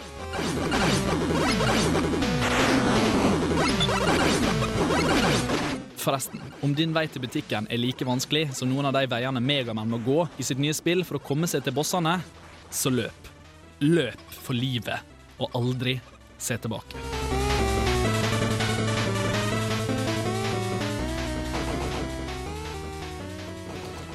Forresten, 6.08 6.40
om 6.64 6.72
din 6.72 6.96
vei 6.96 7.04
til 7.12 7.26
butikken 7.26 7.68
er 7.68 7.84
like 7.84 8.08
vanskelig 8.08 8.48
som 8.56 8.72
noen 8.72 8.88
av 8.88 8.96
de 8.96 9.04
veiene 9.12 9.44
Megaman 9.44 9.92
må 9.92 10.00
gå 10.06 10.22
i 10.40 10.48
sitt 10.48 10.62
nye 10.64 10.78
spill 10.78 11.04
for 11.04 11.20
å 11.20 11.26
komme 11.34 11.52
seg 11.52 11.68
til 11.68 11.76
bossene, 11.76 12.22
så 12.72 12.94
løp. 12.94 13.32
Løp 13.84 14.40
for 14.40 14.56
livet, 14.56 15.04
og 15.44 15.52
aldri 15.60 16.00
se 16.40 16.56
tilbake. 16.64 17.17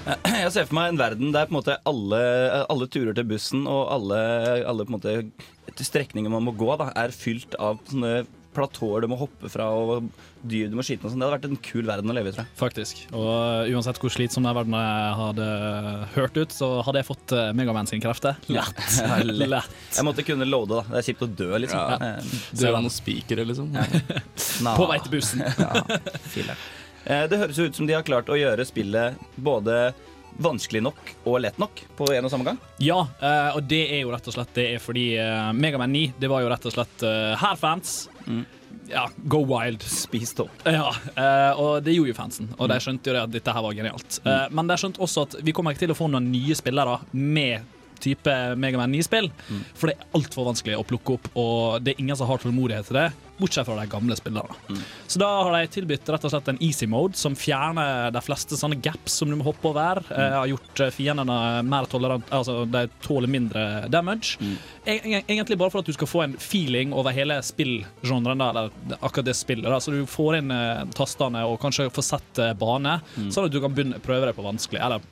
Jeg 0.06 0.52
ser 0.54 0.68
for 0.68 0.76
meg 0.78 0.92
en 0.92 1.00
verden 1.00 1.32
der 1.34 1.48
på 1.48 1.54
en 1.54 1.58
måte 1.60 1.78
alle, 1.88 2.20
alle 2.66 2.88
turer 2.90 3.14
til 3.16 3.26
bussen 3.30 3.66
og 3.70 3.84
alle, 3.94 4.20
alle 4.66 4.86
på 4.86 4.94
en 4.94 4.98
måte 4.98 5.82
strekninger 5.82 6.32
man 6.32 6.44
må 6.46 6.54
gå, 6.58 6.70
da, 6.80 6.90
er 6.98 7.14
fylt 7.14 7.54
av 7.62 7.78
sånne 7.90 8.22
platåer 8.52 9.04
du 9.04 9.08
må 9.08 9.16
hoppe 9.16 9.48
fra, 9.48 9.68
og 9.72 10.08
dyr 10.44 10.68
du 10.68 10.76
må 10.76 10.84
skyte. 10.84 11.06
Og 11.06 11.12
sånn. 11.12 11.22
det 11.22 11.26
hadde 11.28 11.36
vært 11.38 11.46
en 11.48 11.60
kul 11.64 11.86
verden 11.88 12.12
å 12.12 12.16
leve 12.16 12.28
i, 12.28 12.34
tror 12.34 12.44
jeg. 12.44 12.56
Faktisk. 12.60 13.00
Og 13.16 13.70
uansett 13.72 14.00
hvor 14.02 14.12
slitsom 14.12 14.44
den 14.46 14.56
verdenen 14.58 14.82
jeg 14.82 15.14
hadde 15.20 15.46
hørt 16.16 16.36
ut, 16.36 16.52
så 16.52 16.68
hadde 16.86 17.02
jeg 17.02 17.08
fått 17.08 17.34
uh, 17.36 17.46
Megaman 17.56 17.88
sin 17.88 18.02
krefter. 18.04 18.36
Lett. 18.52 18.82
Ja, 19.02 19.22
lett. 19.24 19.48
Lett. 19.52 19.80
Jeg 19.96 20.06
måtte 20.06 20.26
kunne 20.26 20.46
loade, 20.48 20.82
da. 20.82 20.84
Det 20.92 21.00
er 21.00 21.08
kjipt 21.08 21.24
å 21.24 21.30
dø, 21.40 21.50
liksom. 21.64 21.80
Ja. 21.80 22.12
Eh, 22.18 22.36
Dø 22.60 22.68
av 22.70 22.82
noen 22.84 22.92
spikere, 22.92 23.46
liksom. 23.48 23.72
På 24.78 24.90
vei 24.90 25.00
til 25.04 25.16
bussen. 25.16 25.44
Ja. 25.62 25.84
Eh, 25.88 26.52
Det 27.04 27.38
høres 27.40 27.58
ut 27.58 27.76
som 27.76 27.88
de 27.88 27.96
har 27.96 28.06
klart 28.06 28.30
å 28.30 28.38
gjøre 28.38 28.66
spillet 28.68 29.18
både 29.34 29.90
vanskelig 30.42 30.80
nok 30.86 31.10
og 31.28 31.42
lett 31.44 31.58
nok 31.60 31.82
på 31.98 32.06
en 32.14 32.24
og 32.24 32.32
samme 32.32 32.46
gang. 32.46 32.60
Ja, 32.80 33.02
eh, 33.20 33.50
og 33.56 33.66
det 33.68 33.82
er 33.98 34.04
jo 34.04 34.14
rett 34.14 34.28
og 34.30 34.36
slett 34.36 34.54
det 34.56 34.68
er 34.76 34.80
fordi 34.80 35.06
uh, 35.20 35.50
Megaman 35.52 35.92
9 35.92 36.14
det 36.22 36.30
var 36.32 36.44
jo 36.44 36.48
rett 36.52 36.68
og 36.70 36.76
slett 36.76 37.04
her 37.42 37.58
fans. 37.60 38.06
Ja, 38.88 39.10
go 39.16 39.44
wild. 39.44 39.82
Spis 39.82 40.34
opp. 40.40 40.50
Ja, 40.64 40.94
eh, 41.16 41.60
og 41.60 41.82
det 41.84 41.94
gjorde 41.96 42.12
jo 42.12 42.16
fansen, 42.16 42.50
og 42.58 42.68
de 42.70 42.78
skjønte 42.82 43.10
jo 43.10 43.16
det 43.16 43.22
at 43.22 43.34
dette 43.34 43.54
her 43.54 43.64
var 43.64 43.76
genialt. 43.76 44.18
Eh, 44.26 44.48
men 44.52 44.68
de 44.68 44.78
skjønte 44.80 45.02
også 45.02 45.26
at 45.26 45.36
vi 45.44 45.54
kommer 45.56 45.74
ikke 45.74 45.86
til 45.86 45.94
å 45.94 45.98
få 45.98 46.10
noen 46.12 46.28
nye 46.32 46.56
spillere 46.58 46.98
med 47.12 47.78
type 48.02 48.36
Megaman 48.60 48.92
9-spill, 48.92 49.30
for 49.78 49.88
det 49.92 49.96
er 49.98 50.08
altfor 50.18 50.50
vanskelig 50.52 50.78
å 50.80 50.86
plukke 50.86 51.16
opp, 51.18 51.28
og 51.38 51.82
det 51.86 51.94
er 51.96 52.02
ingen 52.02 52.18
som 52.18 52.28
har 52.30 52.42
tålmodighet 52.42 52.90
til 52.90 52.98
det, 53.00 53.10
bortsett 53.42 53.66
fra 53.66 53.74
de 53.80 53.88
gamle 53.90 54.14
spillerne. 54.14 54.54
Så 55.10 55.18
da 55.18 55.26
har 55.42 55.54
de 55.56 55.70
tilbudt 55.74 56.06
rett 56.14 56.26
og 56.28 56.30
slett 56.30 56.50
en 56.52 56.58
easy 56.62 56.86
mode 56.86 57.16
som 57.18 57.34
fjerner 57.34 58.12
de 58.14 58.20
fleste 58.22 58.54
sånne 58.60 58.76
gaps 58.84 59.16
som 59.18 59.30
du 59.32 59.34
må 59.40 59.46
hoppe 59.48 59.66
over. 59.72 59.98
Eh, 60.12 60.34
har 60.36 60.46
gjort 60.52 60.82
eh, 60.84 60.92
fiendene 60.94 61.38
mer 61.66 61.88
tolerant, 61.90 62.28
altså 62.30 62.60
de 62.70 62.84
tåler 63.02 63.32
mindre 63.32 63.64
damage. 63.90 64.36
E- 64.84 64.98
e- 65.00 65.22
Egentlig 65.26 65.58
bare 65.58 65.72
for 65.74 65.82
at 65.82 65.90
du 65.90 65.96
skal 65.96 66.10
få 66.12 66.22
en 66.26 66.36
feeling 66.38 66.92
over 66.94 67.10
hele 67.16 67.40
spillgenren, 67.42 68.40
eller 68.46 68.70
akkurat 69.00 69.26
det 69.32 69.34
spillet. 69.40 69.66
Da. 69.66 69.80
Så 69.82 69.90
du 69.96 70.04
får 70.06 70.38
inn 70.38 70.52
eh, 70.54 70.84
tastene 70.94 71.42
og 71.48 71.58
kanskje 71.64 71.88
får 71.90 72.08
sett 72.12 72.42
eh, 72.46 72.52
bane, 72.58 73.00
sånn 73.32 73.48
at 73.48 73.52
du 73.54 73.58
kan 73.64 73.74
begynne, 73.74 73.98
prøve 74.04 74.28
deg 74.30 74.38
på 74.38 74.46
vanskelig. 74.46 74.78
Eller 74.86 75.02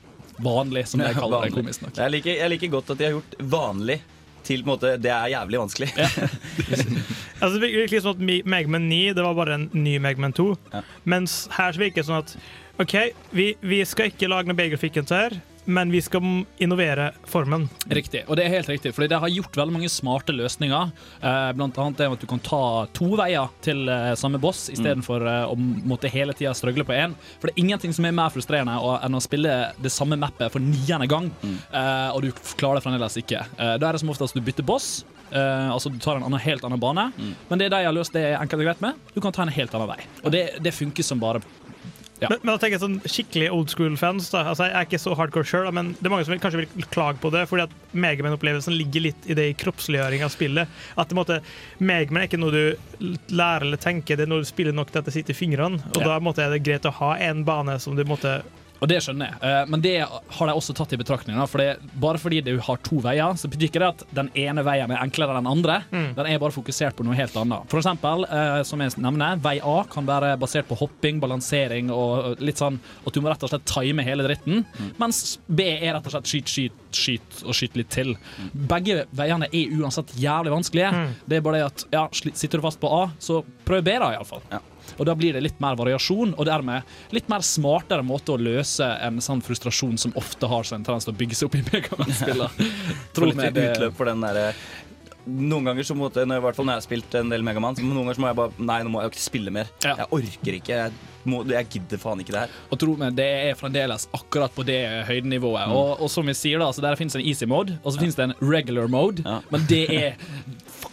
vanlig, 0.43 0.87
som 0.91 1.03
jeg 1.03 1.17
kaller 1.21 1.47
det 1.47 1.55
komisk 1.55 1.85
nok. 1.85 1.99
Jeg 1.99 2.15
liker, 2.17 2.33
jeg 2.39 2.53
liker 2.55 2.73
godt 2.77 2.91
at 2.93 3.01
de 3.01 3.07
har 3.07 3.15
gjort 3.19 3.37
vanlig 3.53 4.01
til 4.45 4.63
på 4.63 4.65
en 4.65 4.71
måte, 4.73 4.95
det 4.97 5.11
er 5.13 5.35
jævlig 5.35 5.61
vanskelig. 5.65 5.91
Altså, 7.41 7.57
det 7.57 7.71
virker 7.71 7.95
litt 7.95 8.03
sånn 8.05 8.19
at 8.19 8.19
Megman 8.21 8.51
Megaman 8.53 8.83
9 8.85 9.13
det 9.17 9.23
var 9.25 9.33
bare 9.33 9.55
en 9.57 9.63
ny 9.73 9.95
Megaman 9.97 10.35
2. 10.37 10.43
Ja. 10.75 10.81
Mens 11.09 11.47
her 11.55 11.73
så 11.73 11.81
virker 11.81 12.03
det 12.03 12.05
sånn 12.05 12.19
at 12.19 12.35
OK, 12.83 12.93
vi, 13.33 13.47
vi 13.65 13.79
skal 13.89 14.11
ikke 14.11 14.29
lage 14.29 14.51
noe 14.51 14.57
bedre 14.59 14.75
grafikk 14.75 14.99
her, 15.09 15.39
men 15.71 15.91
vi 15.91 16.01
skal 16.03 16.43
innovere 16.61 17.11
formen. 17.29 17.67
Riktig, 17.89 18.23
og 18.27 18.37
det 18.37 18.45
er 18.45 18.55
helt 18.55 18.69
riktig, 18.69 18.93
for 18.95 19.07
det 19.07 19.19
har 19.21 19.31
gjort 19.31 19.57
veldig 19.57 19.75
mange 19.75 19.91
smarte 19.91 20.35
løsninger. 20.35 20.91
Eh, 21.21 21.51
blant 21.57 21.79
annet 21.81 22.01
det 22.01 22.09
at 22.11 22.23
du 22.23 22.27
kan 22.29 22.41
ta 22.43 22.63
to 22.95 23.11
veier 23.19 23.51
til 23.65 23.89
eh, 23.91 24.11
samme 24.19 24.41
boss 24.41 24.67
istedenfor 24.73 25.25
eh, 25.27 25.51
å 25.51 25.55
måtte 25.57 26.11
hele 26.11 26.35
tida 26.37 26.53
strøgle 26.57 26.85
på 26.87 26.97
én. 26.97 27.15
For 27.39 27.49
det 27.49 27.55
er 27.55 27.63
ingenting 27.65 27.95
som 27.95 28.07
er 28.07 28.15
mer 28.17 28.33
frustrerende 28.33 28.77
enn 28.77 29.17
å 29.17 29.23
spille 29.23 29.55
det 29.81 29.93
samme 29.93 30.19
mappet 30.19 30.53
for 30.53 30.63
niende 30.63 31.09
gang, 31.11 31.31
eh, 31.43 32.09
og 32.11 32.25
du 32.25 32.31
klarer 32.59 32.79
det 32.79 32.85
fremdeles 32.87 33.19
ikke. 33.21 33.45
Da 33.57 33.75
er 33.79 33.95
det 33.95 34.03
som 34.03 34.11
oftest 34.13 34.37
du 34.37 34.43
bytter 34.45 34.67
boss. 34.67 35.01
Uh, 35.31 35.71
altså 35.71 35.87
Du 35.89 35.95
tar 36.03 36.17
en 36.19 36.25
annen, 36.27 36.41
helt 36.43 36.63
annen 36.67 36.79
bane, 36.79 37.05
men 37.47 37.59
det 37.59 37.69
de 37.71 37.77
har 37.85 37.95
løst 37.95 38.11
det 38.11 38.33
enkelt 38.35 38.59
og 38.59 38.67
greit 38.67 38.81
med. 38.83 38.97
Du 39.15 39.21
kan 39.23 39.31
ta 39.31 39.45
en 39.45 39.53
helt 39.55 39.75
annen 39.77 39.87
vei. 39.93 40.01
Og 40.25 40.33
det, 40.33 40.41
det 40.59 40.73
funker 40.75 41.07
som 41.07 41.21
bare 41.21 41.39
Ja. 42.21 42.27
Men, 42.29 42.37
men 42.43 42.51
da 42.53 42.57
tenker 42.61 42.75
jeg 42.77 42.83
sånn 42.83 42.99
skikkelig 43.09 43.47
old 43.51 43.71
school-fans. 43.73 44.27
Altså, 44.37 44.67
Jeg 44.69 44.75
er 44.77 44.85
ikke 44.85 44.99
så 45.01 45.15
hardcore 45.17 45.47
sjøl, 45.49 45.71
men 45.73 45.93
det 45.97 46.05
er 46.05 46.13
mange 46.13 46.27
som 46.27 46.35
vil, 46.35 46.41
kanskje 46.43 46.61
vil 46.67 46.85
klage 46.93 47.17
på 47.23 47.31
det. 47.33 47.47
Fordi 47.49 47.63
at 47.65 47.73
Megaman-opplevelsen 47.97 48.75
ligger 48.77 49.07
litt 49.07 49.25
i 49.25 49.33
det 49.37 49.47
i 49.49 49.55
kroppsliggjøring 49.57 50.21
av 50.27 50.29
spillet. 50.33 50.69
At 51.01 51.09
det 51.09 51.17
måtte, 51.17 51.39
Megaman 51.81 52.21
er 52.21 52.29
ikke 52.29 52.39
noe 52.43 52.53
du 52.53 53.15
lærer 53.33 53.65
eller 53.65 53.81
tenker, 53.81 54.19
det 54.21 54.27
er 54.27 54.31
noe 54.35 54.45
du 54.45 54.49
spiller 54.51 54.75
nok 54.77 54.93
til 54.93 55.01
at 55.01 55.09
det 55.09 55.15
sitter 55.17 55.33
i 55.33 55.39
fingrene. 55.41 55.81
Og 55.95 56.01
Ja. 56.03 56.11
da 56.13 56.19
måtte, 56.21 56.45
er 56.45 56.53
det 56.53 56.61
greit 56.67 56.85
å 56.85 56.93
ha 57.01 57.15
en 57.17 57.41
bane 57.47 57.79
som 57.81 57.95
du 57.97 58.03
måtte 58.05 58.43
Og 58.81 58.89
det 58.89 58.97
skjønner 59.05 59.29
jeg, 59.29 59.37
Eh, 59.41 59.65
men 59.69 59.81
det 59.81 59.91
har 60.01 60.47
de 60.49 60.53
også 60.53 60.73
tatt 60.77 60.93
i 60.93 60.97
betraktning. 60.97 61.37
For 61.49 61.61
det, 61.61 61.79
bare 62.01 62.17
fordi 62.21 62.39
du 62.45 62.55
har 62.65 62.77
to 62.85 62.97
veier, 63.03 63.35
så 63.37 63.49
betyr 63.49 63.67
ikke 63.69 63.81
det 63.81 63.89
at 63.89 64.03
den 64.17 64.29
ene 64.37 64.63
veien 64.65 64.91
er 64.91 65.01
enklere 65.03 65.35
enn 65.35 65.43
den 65.43 65.51
andre. 65.51 65.75
Den 66.17 66.25
er 66.29 66.39
bare 66.41 66.53
fokusert 66.55 66.95
på 66.97 67.05
noe 67.05 67.15
helt 67.17 67.35
annet. 67.37 67.67
For 67.69 67.81
eksempel, 67.81 68.25
eh, 68.25 68.61
som 68.67 68.81
jeg 68.81 68.95
nevner, 69.01 69.37
vei 69.41 69.59
A 69.61 69.83
kan 69.89 70.05
være 70.09 70.33
basert 70.41 70.67
på 70.69 70.77
hopping, 70.79 71.19
balansering 71.21 71.91
og 71.93 72.41
litt 72.41 72.57
sånn 72.61 72.79
at 73.05 73.13
du 73.13 73.21
må 73.21 73.29
rett 73.29 73.43
og 73.45 73.49
slett 73.53 73.65
time 73.69 74.05
hele 74.05 74.25
dritten. 74.25 74.65
Mens 75.01 75.37
B 75.47 75.61
er 75.77 75.93
rett 75.97 76.09
og 76.09 76.15
slett 76.15 76.31
skyt, 76.33 76.49
skyt, 76.49 76.81
skyt 76.91 77.43
og 77.45 77.53
skyt 77.57 77.77
litt 77.77 77.89
til. 77.93 78.15
Begge 78.53 79.05
veiene 79.13 79.49
er 79.51 79.77
uansett 79.77 80.13
jævlig 80.17 80.53
vanskelige. 80.57 80.91
Det 81.27 81.37
er 81.37 81.45
bare 81.45 81.61
det 81.61 81.69
at 81.69 81.85
ja, 81.93 82.07
sitter 82.13 82.57
du 82.57 82.65
fast 82.65 82.79
på 82.81 82.89
A, 82.89 83.11
så 83.21 83.43
prøv 83.65 83.83
B, 83.85 83.97
da, 84.01 84.13
iallfall. 84.17 84.41
Ja. 84.51 84.59
Og 84.99 85.05
da 85.09 85.15
blir 85.17 85.33
det 85.37 85.43
litt 85.45 85.59
mer 85.63 85.77
variasjon, 85.79 86.35
og 86.37 86.45
dermed 86.49 86.83
litt 87.15 87.29
mer 87.31 87.45
smartere 87.45 88.03
måte 88.05 88.35
å 88.35 88.39
løse 88.41 88.87
en 89.07 89.21
sånn 89.23 89.41
frustrasjon 89.45 89.97
som 90.01 90.15
ofte 90.19 90.49
har 90.51 90.67
seg 90.67 90.79
en 90.81 90.87
tendens 90.87 91.07
til 91.07 91.15
å 91.15 91.19
bygge 91.21 91.39
seg 91.39 91.49
opp 91.51 91.59
i 91.59 91.65
Megaman-spillene. 91.71 92.71
Få 93.15 93.29
litt 93.31 93.43
det 93.55 93.67
utløp 93.73 93.99
for 93.99 94.11
den 94.11 94.23
derre 94.25 94.51
noen 95.25 95.67
ganger 95.69 95.85
så 95.85 95.93
måtte, 95.93 96.23
når, 96.25 96.39
i 96.39 96.43
hvert 96.47 96.57
fall 96.57 96.65
når 96.65 96.73
jeg 96.73 96.81
har 96.81 96.85
spilt 96.87 97.15
en 97.19 97.29
del 97.29 97.43
Megaman, 97.45 97.75
så 97.77 97.83
noen 97.85 97.99
ganger 98.07 98.17
så 98.17 98.23
må 98.23 98.29
jeg 98.31 98.37
bare 98.39 98.65
Nei, 98.71 98.77
nå 98.85 98.89
må 98.93 99.03
jeg 99.03 99.11
ikke 99.13 99.21
spille 99.21 99.53
mer. 99.53 99.69
Ja. 99.85 99.93
Jeg 100.01 100.07
orker 100.17 100.57
ikke. 100.57 100.79
Jeg, 100.79 101.09
må, 101.29 101.43
jeg 101.51 101.67
gidder 101.75 102.01
faen 102.01 102.23
ikke 102.23 102.33
det 102.33 102.41
her. 102.45 102.55
Og 102.73 102.81
tro 102.81 102.95
meg, 102.97 103.13
det 103.19 103.27
er 103.51 103.59
fremdeles 103.59 104.07
akkurat 104.17 104.53
på 104.55 104.65
det 104.65 104.79
høydenivået. 105.09 105.75
Og, 105.77 106.01
og 106.01 106.09
som 106.11 106.25
vi 106.25 106.33
sier, 106.37 106.57
da, 106.61 106.71
så 106.73 106.81
der 106.81 106.97
finnes 106.99 107.17
en 107.19 107.25
easy 107.25 107.45
mode, 107.49 107.77
og 107.83 107.93
så 107.93 108.01
finnes 108.01 108.17
det 108.17 108.29
en 108.31 108.35
regular 108.41 108.89
mode, 108.91 109.21
Ja. 109.27 109.39
men 109.53 109.67
det 109.69 109.83
er 109.93 110.17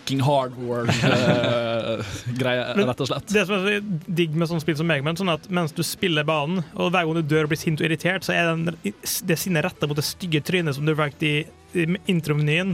fucking 0.08 0.24
hardware-greie, 0.24 2.64
uh, 2.72 2.86
rett 2.88 3.00
og 3.00 3.06
slett. 3.10 3.28
Det 3.28 3.46
som 3.46 3.54
er 3.56 3.60
så 3.64 3.68
digg 4.06 4.30
med 4.34 4.48
sånne 4.48 4.60
spill 4.64 4.76
som 4.78 4.86
Megaman, 4.88 5.16
sånn 5.18 5.32
at 5.32 5.50
mens 5.52 5.72
du 5.76 5.82
spiller 5.84 6.24
banen, 6.28 6.58
og 6.74 6.90
hver 6.92 7.04
gang 7.04 7.14
du 7.18 7.22
dør 7.28 7.44
og 7.46 7.50
blir 7.52 7.60
sint 7.60 7.80
og 7.82 7.86
irritert, 7.88 8.22
så 8.24 8.32
er 8.36 8.44
den, 8.54 8.62
det 8.82 9.38
sinnet 9.38 9.64
retta 9.66 9.86
mot 9.88 9.98
det 9.98 10.08
stygge 10.08 10.40
trynet 10.44 10.74
som 10.76 10.86
du 10.88 10.92
valgte 10.96 11.24
i, 11.26 11.36
i 11.76 11.78
intromenyen. 12.08 12.70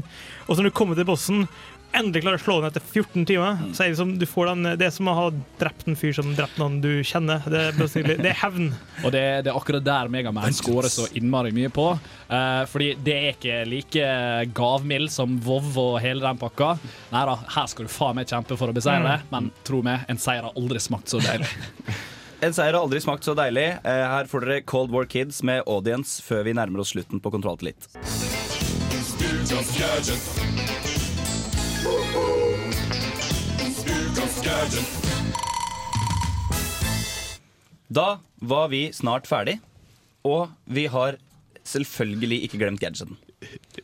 Og 0.46 0.52
så 0.54 0.58
når 0.60 0.68
du 0.70 0.78
kommer 0.78 0.94
til 0.98 1.08
bossen, 1.08 1.38
endelig 1.98 2.24
klarer 2.24 2.40
å 2.40 2.42
slå 2.42 2.56
den 2.60 2.70
etter 2.70 2.82
14 2.84 3.26
timer, 3.28 3.60
så 3.76 3.84
er 3.84 3.92
det, 3.92 3.98
som, 4.00 4.12
du 4.18 4.26
får 4.28 4.50
den, 4.50 4.70
det 4.80 4.88
er 4.88 4.94
som 4.94 5.10
å 5.10 5.14
ha 5.16 5.26
drept 5.60 5.86
en 5.90 5.98
fyr 5.98 6.14
som 6.16 6.32
drept 6.36 6.58
noen 6.60 6.80
du 6.84 6.90
kjenner. 7.06 7.44
Det 7.50 7.62
er, 7.70 7.78
det 8.20 8.30
er 8.32 8.38
hevn. 8.42 8.72
Og 9.04 9.14
det, 9.14 9.22
det 9.46 9.52
er 9.52 9.58
akkurat 9.58 9.84
der 9.84 10.10
Megaman 10.12 10.56
scorer 10.56 10.90
så 10.92 11.06
innmari 11.16 11.52
mye 11.56 11.70
på. 11.74 11.86
Uh, 12.28 12.64
fordi 12.70 12.94
det 13.04 13.14
er 13.18 13.30
ikke 13.34 13.60
like 13.68 14.08
gavmild 14.56 15.12
som 15.14 15.38
Vov 15.44 15.70
og 15.80 15.98
hele 16.02 16.24
den 16.24 16.40
pakka. 16.40 16.74
Nei 17.12 17.24
da, 17.28 17.38
her 17.56 17.70
skal 17.70 17.86
du 17.86 17.92
faen 17.92 18.18
meg 18.18 18.30
kjempe 18.30 18.58
for 18.58 18.72
å 18.72 18.76
beseire 18.76 19.04
det, 19.06 19.20
men 19.34 19.52
tro 19.66 19.82
meg, 19.84 20.06
en 20.10 20.20
seier 20.20 20.46
har 20.46 20.58
aldri 20.58 20.82
smakt 20.82 21.12
så 21.12 21.22
deilig. 21.24 21.50
En 22.44 22.52
seier 22.52 22.74
har 22.74 22.82
aldri 22.82 23.00
smakt 23.00 23.24
så 23.24 23.32
deilig. 23.38 23.62
Eh, 23.88 24.02
Her 24.10 24.26
får 24.28 24.44
dere 24.44 24.64
Cold 24.68 24.90
War 24.92 25.06
Kids 25.08 25.38
med 25.46 25.62
Audience 25.64 26.20
før 26.20 26.42
vi 26.44 26.52
nærmer 26.52 26.82
oss 26.82 26.92
slutten 26.92 27.22
på 27.24 27.32
Kontroll 27.32 27.56
til 27.56 27.72
litt. 27.72 27.88
Da 37.94 38.06
var 38.40 38.68
vi 38.72 38.88
snart 38.96 39.28
ferdig, 39.28 39.58
og 40.26 40.48
vi 40.66 40.86
har 40.90 41.18
selvfølgelig 41.68 42.40
ikke 42.46 42.60
glemt 42.62 42.82
gadgeten. 42.82 43.16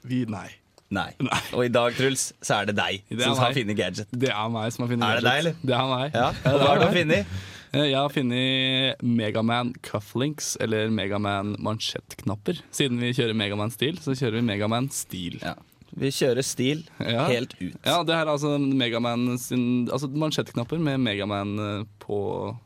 Vi, 0.03 0.25
nei. 0.29 0.49
Nei. 0.91 1.11
Og 1.55 1.67
i 1.69 1.71
dag, 1.71 1.95
Truls, 1.95 2.31
så 2.43 2.57
er 2.63 2.71
det 2.71 2.75
deg 2.81 3.05
Det 3.07 3.21
er 3.23 3.29
som 3.29 3.45
har 3.45 3.53
funnet 3.55 3.77
gadget. 3.79 4.09
Det 4.11 4.33
er 4.35 4.49
meg 4.51 4.73
som 4.75 4.83
har 4.83 4.91
funnet 4.91 5.07
Er 5.07 5.21
det 5.21 5.27
deg, 5.29 5.39
eller? 5.45 5.59
Det 5.63 5.77
er 5.77 5.91
meg. 5.93 6.17
Ja, 6.17 6.29
og 6.51 6.57
hva 6.65 6.71
har 6.73 6.81
du 6.83 6.87
funnet? 6.97 7.35
Eh, 7.71 7.85
Jeg 7.87 7.95
har 8.01 8.11
funnet 8.11 9.05
Megaman 9.07 9.71
cufflinks, 9.87 10.57
eller 10.65 10.91
Megaman 10.91 11.53
mansjettknapper. 11.63 12.59
Siden 12.75 12.99
vi 12.99 13.13
kjører 13.15 13.39
Megaman-stil, 13.39 14.01
så 14.03 14.17
kjører 14.19 14.41
vi 14.41 14.47
Megaman-stil. 14.49 15.39
Ja. 15.45 15.55
Vi 15.97 16.11
kjører 16.15 16.45
stil 16.47 16.85
Ja. 17.03 17.27
helt 17.27 17.55
ut. 17.61 17.77
Ja, 17.85 18.03
det 18.07 18.15
her 18.15 18.27
er 18.27 18.33
altså 18.35 18.59
Megaman 18.59 19.39
sin 19.39 19.89
Altså 19.91 20.09
mansjettknapper 20.09 20.79
med 20.79 21.01
Megaman 21.01 21.55
eh, 21.59 21.85
på 22.03 22.21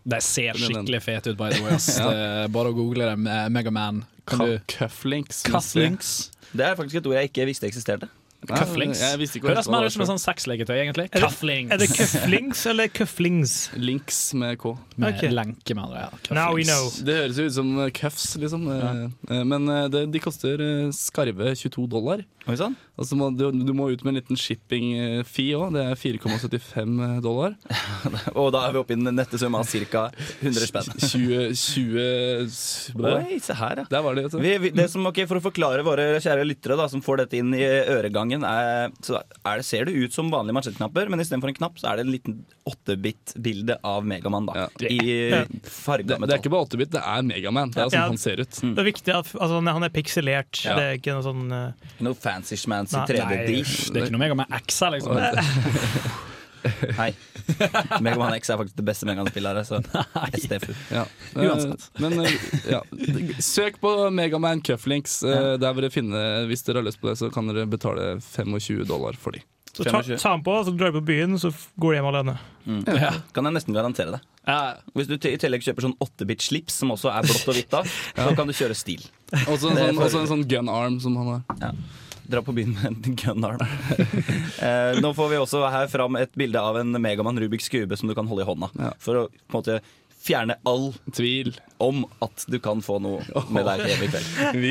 De 0.05 0.21
ser 0.21 0.59
skikkelig 0.61 1.03
fete 1.03 1.33
ut, 1.33 1.39
by 1.39 1.51
the 1.53 1.63
way. 1.65 1.79
Ja. 1.99 2.49
Bare 2.53 2.73
å 2.73 2.77
google 2.77 3.09
det 3.13 3.19
med 3.19 3.53
Megaman. 3.55 4.05
Kan 4.27 4.59
cufflinks. 4.69 5.43
Cufflinks. 5.45 6.13
Det 6.53 6.65
er 6.65 6.77
faktisk 6.79 7.01
et 7.01 7.09
ord 7.09 7.19
jeg 7.19 7.33
ikke 7.33 7.49
visste 7.49 7.69
eksisterte. 7.69 8.09
Hva 8.45 8.59
Høres 8.61 9.69
mer 9.73 9.87
ut 9.87 9.95
som 9.95 10.03
et 10.05 10.11
sånn 10.11 10.21
sexleketøy, 10.21 10.75
egentlig. 10.77 11.07
Er 11.09 11.21
det- 11.23 11.29
Cufflinks. 11.31 11.73
Er 11.73 11.79
det 11.81 11.89
cufflinks 11.97 12.67
eller 12.67 12.89
cufflings? 12.89 13.55
Links 13.89 14.19
med 14.35 14.59
K. 14.59 14.75
Med 14.97 15.15
okay. 15.17 15.31
lenke, 15.33 15.75
med 15.75 15.85
andre. 15.85 16.03
Ja. 16.05 16.35
Now 16.37 16.55
we 16.55 16.65
know. 16.65 16.91
Det 17.01 17.17
høres 17.23 17.39
jo 17.41 17.47
ut 17.49 17.57
som 17.57 17.71
eh, 17.81 17.91
cuffs, 17.91 18.37
liksom. 18.37 18.67
Eh, 18.69 19.09
eh, 19.31 19.45
Men 19.49 19.69
eh, 19.69 19.89
det, 19.89 20.05
de 20.13 20.21
koster 20.21 20.61
eh, 20.61 20.91
skarve 20.93 21.55
22 21.57 21.87
dollar. 21.89 22.25
Oi 22.45 22.57
sann. 22.61 22.75
Altså 23.01 23.17
må, 23.19 23.31
du, 23.35 23.47
du 23.65 23.71
må 23.75 23.87
ut 23.91 24.03
med 24.05 24.13
en 24.13 24.19
liten 24.21 24.39
shipping-fee 24.39 25.55
òg. 25.57 25.73
Det 25.75 25.83
er 25.83 25.97
4,75 25.99 27.23
dollar. 27.25 27.55
Og 28.39 28.51
da 28.55 28.67
er 28.69 28.75
vi 28.75 28.81
oppe 28.83 28.93
i 28.95 28.99
den 29.01 29.17
nette 29.17 29.39
summa 29.41 29.63
av 29.65 29.71
ca. 29.91 30.03
100 30.45 30.69
spenn. 30.69 30.91
20, 31.09 31.57
20 31.57 33.09
Oi, 33.09 33.39
se 33.43 33.57
her, 33.59 33.81
ja. 33.81 33.87
Der 33.91 34.05
var 34.05 34.19
det. 34.19 34.27
Vi, 34.37 34.53
vi, 34.63 34.71
det 34.77 34.87
som, 34.93 35.09
okay, 35.09 35.25
for 35.31 35.41
å 35.41 35.45
forklare 35.47 35.83
våre 35.87 36.07
kjære 36.23 36.45
lyttere 36.47 36.77
da, 36.79 36.87
som 36.93 37.03
får 37.05 37.23
dette 37.25 37.41
inn 37.41 37.51
i 37.57 37.63
øregangen 37.65 38.45
er, 38.47 38.93
så 39.05 39.19
er 39.25 39.63
det, 39.63 39.67
ser 39.67 39.89
det 39.89 39.97
ut 40.05 40.15
som 40.15 40.29
vanlige 40.33 40.59
mansjettknapper, 40.61 41.11
men 41.11 41.25
istedenfor 41.25 41.51
en 41.55 41.59
knapp 41.59 41.81
så 41.81 41.91
er 41.95 41.99
det 42.03 42.07
en 42.07 42.13
liten 42.15 42.39
8-bit-bilde 42.69 43.79
av 43.89 44.05
Megaman. 44.07 44.47
da 44.53 44.69
I 44.85 45.01
Ja. 45.33 45.43
farga 45.65 46.19
Det, 46.19 46.29
det 46.29 46.37
er 46.37 46.45
ikke 46.45 46.53
bare 46.55 46.69
8-bit, 46.69 46.93
det 46.95 47.03
er 47.03 47.27
Megaman. 47.27 47.73
Det 47.75 47.83
er 47.83 47.89
sånn 47.91 47.99
Ja. 48.05 48.07
han 48.13 48.21
ser 48.21 48.45
ut. 48.45 48.61
Det 48.61 48.85
er 48.85 48.91
viktig 48.93 49.17
at 49.17 49.33
altså, 49.35 49.65
han 49.65 49.83
er 49.89 49.93
pikselert. 49.97 50.63
Ja. 50.65 50.77
Det 50.79 50.85
er 50.93 51.01
ikke 51.01 51.17
noe 51.19 51.25
sånn 51.27 51.45
eh, 51.51 51.91
Noe 52.05 52.15
fancy 52.35 52.57
schmancy 52.59 52.97
3D-drit. 53.09 53.75
Det 53.95 54.01
er 54.03 54.07
ikke 54.09 54.15
noe 54.19 54.23
Megaman 54.27 54.55
X 54.63 54.81
her, 54.85 54.95
liksom. 54.99 55.19
Hei. 56.97 57.11
Megaman 58.05 58.35
X 58.39 58.49
er 58.51 58.57
faktisk 58.61 58.77
det 58.79 58.85
beste 58.89 59.07
Megaman-spillet, 59.09 59.67
så 59.69 59.81
STFU. 60.41 60.73
Ja. 60.95 61.05
Uansett. 61.37 61.89
Eh, 61.95 62.01
Men 62.01 62.21
eh, 62.25 62.37
ja. 62.73 62.81
Søk 63.45 63.77
på 63.83 63.93
Megaman 64.11 64.63
Cufflinks. 64.65 65.19
eh, 65.29 65.55
Der 65.61 65.75
vil 65.77 65.85
dere 65.87 65.93
finne 65.93 66.23
Hvis 66.49 66.65
dere 66.65 66.81
har 66.81 66.89
lyst 66.89 67.03
på 67.03 67.11
det, 67.11 67.19
så 67.21 67.29
kan 67.35 67.51
dere 67.53 67.67
betale 67.69 68.15
25 68.25 68.87
dollar 68.89 69.19
for 69.21 69.37
de. 69.37 69.43
Så 69.75 69.83
ta, 69.89 69.99
ta 70.07 70.31
den 70.37 70.43
på, 70.47 70.53
så 70.65 70.71
drar 70.79 70.93
du 70.95 71.01
på 71.01 71.07
byen, 71.09 71.35
så 71.43 71.51
går 71.83 71.91
du 71.93 71.97
hjem 71.99 72.07
alene. 72.13 72.37
Mm. 72.63 72.83
Ja. 72.95 73.09
Kan 73.35 73.49
jeg 73.49 73.57
nesten 73.57 73.75
garantere 73.75 74.15
det. 74.15 74.21
Hvis 74.95 75.09
du 75.11 75.17
i 75.19 75.35
tillegg 75.43 75.65
kjøper 75.67 75.89
sånn 75.89 75.97
8-bit-slips, 76.05 76.77
som 76.79 76.93
også 76.95 77.11
er 77.11 77.27
blått 77.27 77.49
og 77.51 77.59
hvitt, 77.59 77.73
da, 77.75 77.81
så 78.15 78.37
kan 78.39 78.47
du 78.47 78.55
kjøre 78.55 78.77
stil. 78.79 79.03
Også 79.51 79.73
en 79.73 79.81
sånn, 79.81 79.99
også 80.07 80.21
en 80.23 80.31
sånn 80.31 80.45
gun 80.47 80.71
arm 80.71 81.01
som 81.03 81.19
han 81.19 81.33
har. 81.33 81.43
Ja. 81.59 81.73
Dra 82.31 82.43
på 82.43 82.55
byen 82.57 82.73
med 82.77 82.87
en 83.07 83.19
gunarm. 83.21 83.61
eh, 84.65 85.01
nå 85.01 85.13
får 85.17 85.29
vi 85.33 85.41
også 85.43 85.65
her 85.73 85.91
fram 85.93 86.17
et 86.21 86.33
bilde 86.39 86.61
av 86.61 86.79
en 86.81 86.97
Megaman 87.03 87.41
Rubiks 87.41 87.69
kube 87.73 87.99
som 88.01 88.09
du 88.09 88.15
kan 88.17 88.29
holde 88.31 88.47
i 88.47 88.49
hånda. 88.49 88.71
For 89.03 89.25
å 89.25 89.27
på 89.29 89.53
en 89.53 89.61
måte 89.61 89.81
fjerne 90.25 90.57
all 90.65 90.95
tvil 91.13 91.53
om 91.83 92.05
at 92.25 92.45
du 92.49 92.57
kan 92.63 92.81
få 92.83 92.97
noe 93.03 93.43
med 93.53 93.67
deg 93.67 93.83
hjem 93.91 94.05
i 94.07 94.09
kveld. 94.09 94.29
Vi. 94.63 94.71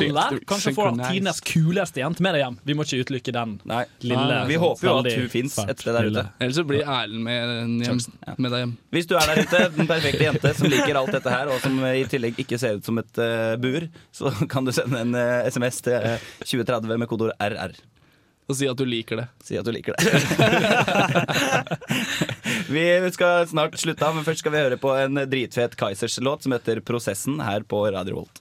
Eller 0.00 0.38
kanskje 0.48 0.72
få 0.74 0.88
tidenes 0.96 1.38
kuleste 1.46 2.02
jente 2.02 2.24
med 2.24 2.34
deg 2.34 2.42
hjem. 2.44 2.56
Vi 2.66 2.76
må 2.76 2.86
ikke 2.86 3.04
utelukke 3.04 3.34
den 3.36 3.54
lille. 4.02 4.40
Vi 4.50 4.58
håper 4.60 4.88
jo 4.88 4.96
at 5.02 5.10
hun 5.14 5.28
fins 5.32 5.58
et 5.62 5.84
sted 5.84 5.94
der 5.94 6.10
ute. 6.10 6.24
Ellers 6.40 6.58
så 6.58 6.66
blir 6.66 6.82
Erlend 6.82 7.22
med, 7.26 7.86
hjem, 7.86 8.02
med 8.36 8.50
deg 8.50 8.64
hjem. 8.64 8.74
Hvis 8.96 9.10
du 9.10 9.14
er 9.20 9.30
der 9.30 9.44
ute, 9.44 9.62
den 9.76 9.90
perfekte 9.90 10.26
jente 10.26 10.54
som 10.58 10.72
liker 10.72 11.00
alt 11.02 11.14
dette 11.14 11.36
her, 11.36 11.52
og 11.54 11.62
som 11.62 11.78
i 11.92 12.02
tillegg 12.10 12.42
ikke 12.42 12.58
ser 12.60 12.80
ut 12.80 12.90
som 12.90 12.98
et 13.02 13.22
uh, 13.22 13.54
bur, 13.60 13.86
så 14.16 14.34
kan 14.50 14.66
du 14.66 14.74
sende 14.74 15.04
en 15.04 15.14
uh, 15.14 15.46
SMS 15.46 15.82
til 15.86 16.02
uh, 16.02 16.28
2030 16.42 16.98
med 16.98 17.10
kodeord 17.10 17.36
RR. 17.38 17.78
Og 18.50 18.56
si 18.58 18.66
at 18.66 18.74
du 18.74 18.82
liker 18.88 19.20
det. 19.20 19.28
Si 19.46 19.54
at 19.54 19.66
du 19.66 19.70
liker 19.70 19.94
det. 19.94 20.10
vi 22.70 22.84
skal 23.14 23.46
snart 23.50 23.74
slutte 23.80 24.06
av, 24.06 24.14
men 24.16 24.24
først 24.26 24.40
skal 24.44 24.52
vi 24.54 24.62
høre 24.62 24.78
på 24.80 24.90
en 24.98 25.14
dritfet 25.30 25.72
Kaizers-låt 25.80 26.42
som 26.46 26.52
heter 26.54 26.76
'Prosessen' 26.80 27.42
her 27.44 27.60
på 27.66 27.76
Radio 27.92 28.14
Volt. 28.22 28.36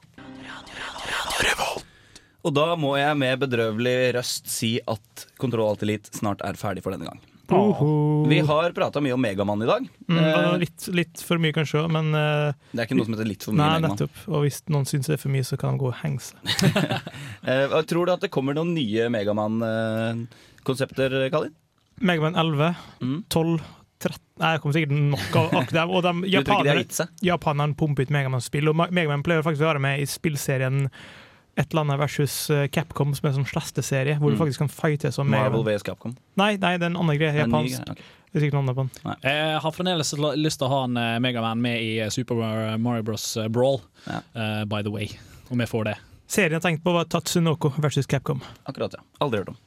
Og 2.44 2.54
da 2.56 2.76
må 2.80 2.94
jeg 2.98 3.18
med 3.20 3.40
bedrøvelig 3.42 4.14
røst 4.16 4.48
si 4.48 4.80
at 4.88 5.26
Kontroll 5.42 5.70
Alt 5.74 5.82
Elite 5.84 6.10
snart 6.16 6.42
er 6.46 6.54
ferdig 6.60 6.84
for 6.86 6.92
denne 6.96 7.06
gang. 7.10 7.20
Oho. 7.52 8.26
Vi 8.30 8.40
har 8.46 8.72
prata 8.78 9.02
mye 9.02 9.14
om 9.18 9.22
Megamann 9.22 9.64
i 9.64 9.66
dag. 9.66 9.88
Mm, 10.08 10.18
Eh, 10.20 10.58
litt, 10.62 10.88
litt 10.94 11.18
for 11.26 11.38
mye, 11.42 11.52
kanskje, 11.52 11.82
men 11.90 12.14
eh, 12.14 12.54
Det 12.72 12.80
er 12.80 12.86
ikke 12.86 12.96
noe 13.00 13.06
som 13.08 13.14
heter 13.18 13.26
litt 13.28 13.44
for 13.44 13.52
mye 13.54 13.58
Nei, 13.58 13.80
Megaman. 13.80 13.98
nettopp. 13.98 14.16
Og 14.30 14.42
hvis 14.46 14.62
noen 14.70 14.86
syns 14.86 15.08
det 15.10 15.14
er 15.18 15.22
for 15.24 15.30
mye, 15.34 15.42
så 15.44 15.58
kan 15.58 15.74
de 15.74 15.80
gå 15.82 15.88
og 15.90 15.96
henge 16.04 16.22
seg. 16.22 16.38
Eh, 17.50 17.82
tror 17.90 18.06
du 18.06 18.12
at 18.14 18.22
det 18.22 18.30
kommer 18.32 18.54
noen 18.54 18.74
nye 18.76 19.10
Megamann-konsepter, 19.10 21.30
Kalin? 21.34 21.54
Megaman 22.00 22.36
11, 22.38 22.76
12 23.30 23.60
13 24.00 24.20
Nei, 24.40 24.52
det 24.56 24.62
kommer 24.64 24.76
sikkert 24.78 24.94
nok 24.96 25.34
av 25.36 25.72
dem. 25.76 25.90
Og 25.92 26.04
de 26.04 26.12
Du 26.22 26.38
har 26.38 26.66
japanerne, 26.66 27.08
japanerne 27.22 27.76
pumper 27.76 28.04
ut 28.08 28.10
Megaman-spill, 28.16 28.70
og 28.72 28.76
Ma- 28.80 28.88
Megaman 28.96 29.24
pleier 29.26 29.44
faktisk 29.44 29.66
å 29.66 29.74
være 29.74 29.82
med 29.84 30.00
i 30.00 30.06
spillserien 30.08 30.86
Et 31.60 31.74
eller 31.74 31.82
annet 31.82 32.00
versus 32.00 32.50
eh, 32.56 32.68
Capcom, 32.72 33.12
som 33.18 33.26
er 33.28 33.34
en 33.34 33.44
sånn 33.44 33.50
slesteserie, 33.50 34.16
hvor 34.22 34.32
du 34.32 34.38
Mm. 34.38 34.46
faktisk 34.46 34.60
kan 34.62 34.70
fighte 34.72 35.12
som 35.12 35.28
Marvel 35.28 35.60
Megaman. 35.60 35.76
vs. 35.76 35.84
Capcom. 35.84 36.14
Nei, 36.38 36.56
nei, 36.56 36.78
det 36.78 36.84
er 36.88 36.94
en 36.94 36.96
annen 37.02 37.18
greie. 37.20 37.34
Det 37.34 37.42
en 37.44 37.52
ny 37.52 37.74
okay. 37.74 37.96
greie, 37.96 38.06
er 38.34 38.40
sikkert 38.40 38.54
navnet 38.54 38.76
på 38.78 38.86
den. 38.88 39.16
Jeg 39.26 39.60
har 39.60 39.72
fremdeles 39.76 40.14
lyst 40.38 40.60
til 40.62 40.68
å 40.68 40.72
ha 40.72 40.84
en 40.86 40.96
eh, 40.96 41.20
Megaman 41.20 41.60
med 41.60 41.82
i 41.84 42.00
eh, 42.00 42.10
Super 42.10 42.40
Mario 42.78 43.04
Bros. 43.04 43.36
Brawl, 43.50 43.82
Brawl, 44.08 44.24
uh, 44.38 44.64
by 44.72 44.82
the 44.84 44.90
way. 44.94 45.10
Om 45.52 45.60
jeg 45.60 45.68
får 45.68 45.84
det. 45.90 45.98
Serien 46.30 46.52
jeg 46.62 46.62
tenkte 46.62 46.84
på, 46.86 46.94
var 46.94 47.04
Tatsunoko 47.12 47.74
versus 47.82 48.06
Capcom. 48.08 48.40
Akkurat, 48.70 48.94
ja. 48.96 49.04
Aldri 49.20 49.40
hørt 49.42 49.50
om. 49.50 49.58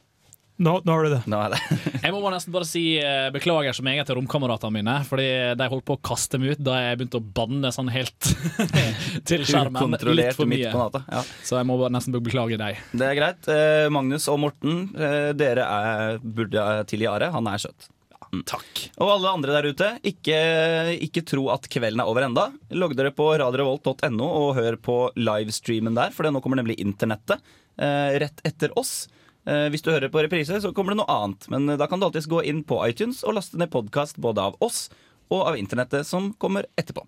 Nå, 0.62 0.76
nå 0.86 0.94
har 0.94 1.06
du 1.06 1.10
det. 1.10 1.20
Nå 1.30 1.38
er 1.42 1.54
det. 1.54 1.60
Jeg 2.04 2.14
må 2.14 2.20
bare 2.22 2.36
nesten 2.36 2.54
bare 2.54 2.68
si 2.68 2.82
eh, 3.00 3.28
beklager 3.34 3.74
så 3.74 3.84
meget 3.86 4.06
til 4.08 4.18
romkameratene 4.18 4.76
mine, 4.76 4.96
fordi 5.08 5.28
de 5.58 5.68
holdt 5.72 5.86
på 5.88 5.96
å 5.98 6.02
kaste 6.04 6.38
meg 6.38 6.54
ut 6.56 6.62
da 6.62 6.76
jeg 6.80 6.98
begynte 7.00 7.18
å 7.20 7.24
banne 7.38 7.70
sånn 7.74 7.90
helt 7.94 8.28
til 9.28 9.46
skjermen. 9.46 9.96
Litt 10.12 10.36
for 10.38 10.50
mye. 10.50 10.70
natta. 10.74 11.02
Ja. 11.10 11.22
Så 11.46 11.58
jeg 11.58 11.68
må 11.70 11.78
bare 11.80 11.94
nesten 11.94 12.14
beklage 12.18 12.58
deg. 12.60 12.78
Det 12.94 13.08
er 13.08 13.18
greit. 13.18 13.48
Eh, 13.50 13.88
Magnus 13.94 14.28
og 14.30 14.38
Morten, 14.42 14.84
eh, 14.98 15.32
dere 15.38 15.66
er, 15.66 16.22
burde 16.22 16.66
til 16.90 17.02
i 17.06 17.10
Are. 17.10 17.32
Han 17.34 17.50
er 17.50 17.62
søt. 17.62 17.90
Takk. 18.48 18.86
Og 18.96 19.10
alle 19.12 19.32
andre 19.36 19.56
der 19.58 19.66
ute, 19.74 19.88
ikke, 20.08 20.36
ikke 21.04 21.24
tro 21.28 21.50
at 21.52 21.66
kvelden 21.72 22.00
er 22.00 22.08
over 22.08 22.24
enda. 22.24 22.46
Logg 22.72 22.94
dere 22.96 23.12
på 23.12 23.26
radiorevolt.no 23.42 24.28
og 24.28 24.54
hør 24.56 24.78
på 24.80 24.96
livestreamen 25.20 25.98
der, 25.98 26.14
for 26.16 26.24
nå 26.32 26.40
kommer 26.40 26.62
nemlig 26.62 26.78
internettet 26.80 27.42
eh, 27.76 28.16
rett 28.22 28.40
etter 28.48 28.72
oss. 28.80 29.02
Eh, 29.46 29.68
hvis 29.74 29.82
du 29.82 29.90
hører 29.90 30.12
på 30.12 30.22
reprise, 30.22 30.60
så 30.62 30.72
kommer 30.74 30.94
det 30.94 31.02
noe 31.02 31.16
annet. 31.16 31.48
Men 31.52 31.68
eh, 31.68 31.80
da 31.80 31.88
kan 31.90 32.00
du 32.00 32.06
alltids 32.06 32.30
gå 32.30 32.44
inn 32.46 32.62
på 32.66 32.78
iTunes 32.86 33.24
og 33.26 33.38
laste 33.38 33.58
ned 33.58 33.72
podkast 33.72 34.20
både 34.22 34.44
av 34.50 34.58
oss 34.62 34.86
og 35.32 35.48
av 35.48 35.58
internettet 35.58 36.06
som 36.06 36.30
kommer 36.42 36.68
etterpå. 36.78 37.06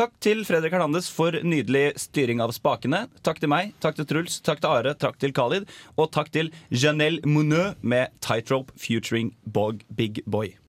Takk 0.00 0.14
til 0.22 0.44
Fredrik 0.48 0.72
Hernandez 0.72 1.10
for 1.12 1.34
nydelig 1.44 1.98
styring 2.00 2.40
av 2.40 2.54
spakene. 2.56 3.02
Takk 3.26 3.42
til 3.42 3.50
meg, 3.52 3.74
takk 3.84 3.98
til 3.98 4.06
Truls, 4.08 4.38
takk 4.46 4.62
til 4.62 4.70
Are, 4.70 4.94
takk 4.96 5.18
til 5.20 5.34
Khalid. 5.36 5.66
Og 5.98 6.08
takk 6.14 6.30
til 6.32 6.48
Janelle 6.70 7.20
Mouneux 7.26 7.74
med 7.82 8.14
Tightrope 8.24 8.72
featuring 8.80 9.34
Bog 9.44 9.84
Big 9.92 10.22
Boy. 10.24 10.60